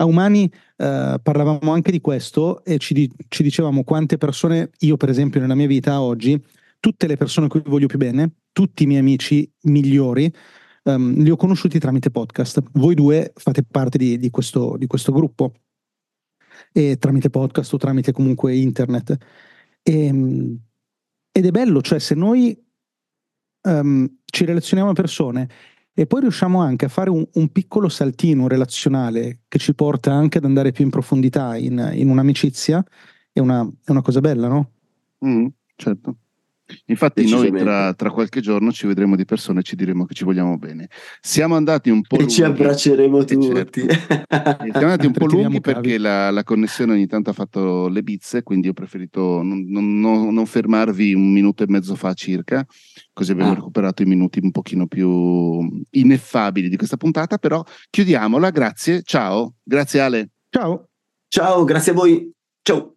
a 0.00 0.04
Umani 0.06 0.50
eh, 0.76 1.20
parlavamo 1.22 1.72
anche 1.72 1.92
di 1.92 2.00
questo 2.00 2.64
e 2.64 2.78
ci, 2.78 2.94
di, 2.94 3.10
ci, 3.28 3.42
dicevamo 3.42 3.84
quante 3.84 4.16
persone, 4.16 4.70
io 4.80 4.96
per 4.96 5.10
esempio 5.10 5.40
nella 5.40 5.54
mia 5.54 5.66
vita 5.66 6.00
oggi, 6.00 6.42
tutte 6.80 7.06
le 7.06 7.16
persone 7.16 7.46
a 7.46 7.48
cui 7.50 7.62
voglio 7.64 7.86
più 7.86 7.98
bene, 7.98 8.36
tutti 8.52 8.84
i 8.84 8.86
miei 8.86 9.00
amici 9.00 9.50
migliori, 9.64 10.32
um, 10.84 11.22
li 11.22 11.30
ho 11.30 11.36
conosciuti 11.36 11.78
tramite 11.78 12.10
podcast. 12.10 12.62
Voi 12.72 12.94
due 12.94 13.32
fate 13.36 13.62
parte 13.62 13.98
di, 13.98 14.18
di, 14.18 14.30
questo, 14.30 14.76
di 14.78 14.86
questo, 14.86 15.12
gruppo, 15.12 15.52
e 16.72 16.96
tramite 16.96 17.28
podcast 17.28 17.72
o 17.74 17.76
tramite 17.76 18.12
comunque 18.12 18.56
internet. 18.56 19.16
E, 19.82 20.04
ehm, 20.06 20.58
ed 21.30 21.46
è 21.46 21.50
bello, 21.50 21.82
cioè 21.82 21.98
se 21.98 22.14
noi 22.14 22.58
um, 23.68 24.18
ci 24.24 24.44
relazioniamo 24.46 24.90
a 24.90 24.94
persone 24.94 25.48
e 26.00 26.06
poi 26.06 26.22
riusciamo 26.22 26.62
anche 26.62 26.86
a 26.86 26.88
fare 26.88 27.10
un, 27.10 27.22
un, 27.34 27.48
piccolo 27.52 27.90
saltino 27.90 28.48
relazionale 28.48 29.40
che 29.48 29.58
ci 29.58 29.74
porta 29.74 30.10
anche 30.10 30.38
ad 30.38 30.44
andare 30.44 30.72
più 30.72 30.82
in 30.82 30.88
profondità 30.88 31.58
in, 31.58 31.90
in 31.92 32.08
un'amicizia, 32.08 32.82
è 33.30 33.38
una, 33.38 33.68
è 33.84 33.90
una, 33.90 34.00
cosa 34.00 34.20
bella, 34.20 34.48
no? 34.48 34.70
Mm, 35.26 35.48
certo. 35.76 36.16
Infatti 36.86 37.28
noi 37.28 37.50
tra, 37.52 37.92
tra, 37.94 38.10
qualche 38.10 38.40
giorno 38.40 38.72
ci 38.72 38.86
vedremo 38.86 39.16
di 39.16 39.24
persona 39.24 39.60
e 39.60 39.62
ci 39.62 39.76
diremo 39.76 40.04
che 40.04 40.14
ci 40.14 40.24
vogliamo 40.24 40.56
bene. 40.56 40.88
Siamo 41.20 41.54
andati 41.54 41.90
un 41.90 42.02
po' 42.02 42.16
e 42.16 42.18
lunghi. 42.20 42.32
ci 42.34 42.42
abbracceremo 42.42 43.24
tutti. 43.24 43.46
Certo. 43.46 43.80
siamo 43.80 44.68
andati 44.72 45.06
un 45.06 45.12
po' 45.12 45.26
lunghi 45.30 45.60
perché 45.60 45.98
la, 45.98 46.30
la, 46.30 46.42
connessione 46.42 46.92
ogni 46.92 47.06
tanto 47.06 47.30
ha 47.30 47.32
fatto 47.32 47.88
le 47.88 48.02
bizze, 48.02 48.42
quindi 48.42 48.68
ho 48.68 48.72
preferito 48.72 49.42
non, 49.42 49.64
non, 49.68 50.00
non, 50.00 50.32
non 50.32 50.46
fermarvi 50.46 51.14
un 51.14 51.32
minuto 51.32 51.62
e 51.62 51.66
mezzo 51.68 51.94
fa 51.94 52.12
circa, 52.14 52.64
così 53.12 53.32
abbiamo 53.32 53.52
ah. 53.52 53.54
recuperato 53.54 54.02
i 54.02 54.06
minuti 54.06 54.40
un 54.42 54.50
pochino 54.50 54.86
più 54.86 55.82
ineffabili 55.90 56.68
di 56.68 56.76
questa 56.76 56.96
puntata, 56.96 57.38
però 57.38 57.62
chiudiamola, 57.90 58.50
grazie, 58.50 59.02
ciao, 59.02 59.54
grazie 59.62 60.00
Ale. 60.00 60.30
Ciao. 60.48 60.88
Ciao, 61.28 61.64
grazie 61.64 61.92
a 61.92 61.94
voi. 61.94 62.32
Ciao. 62.62 62.94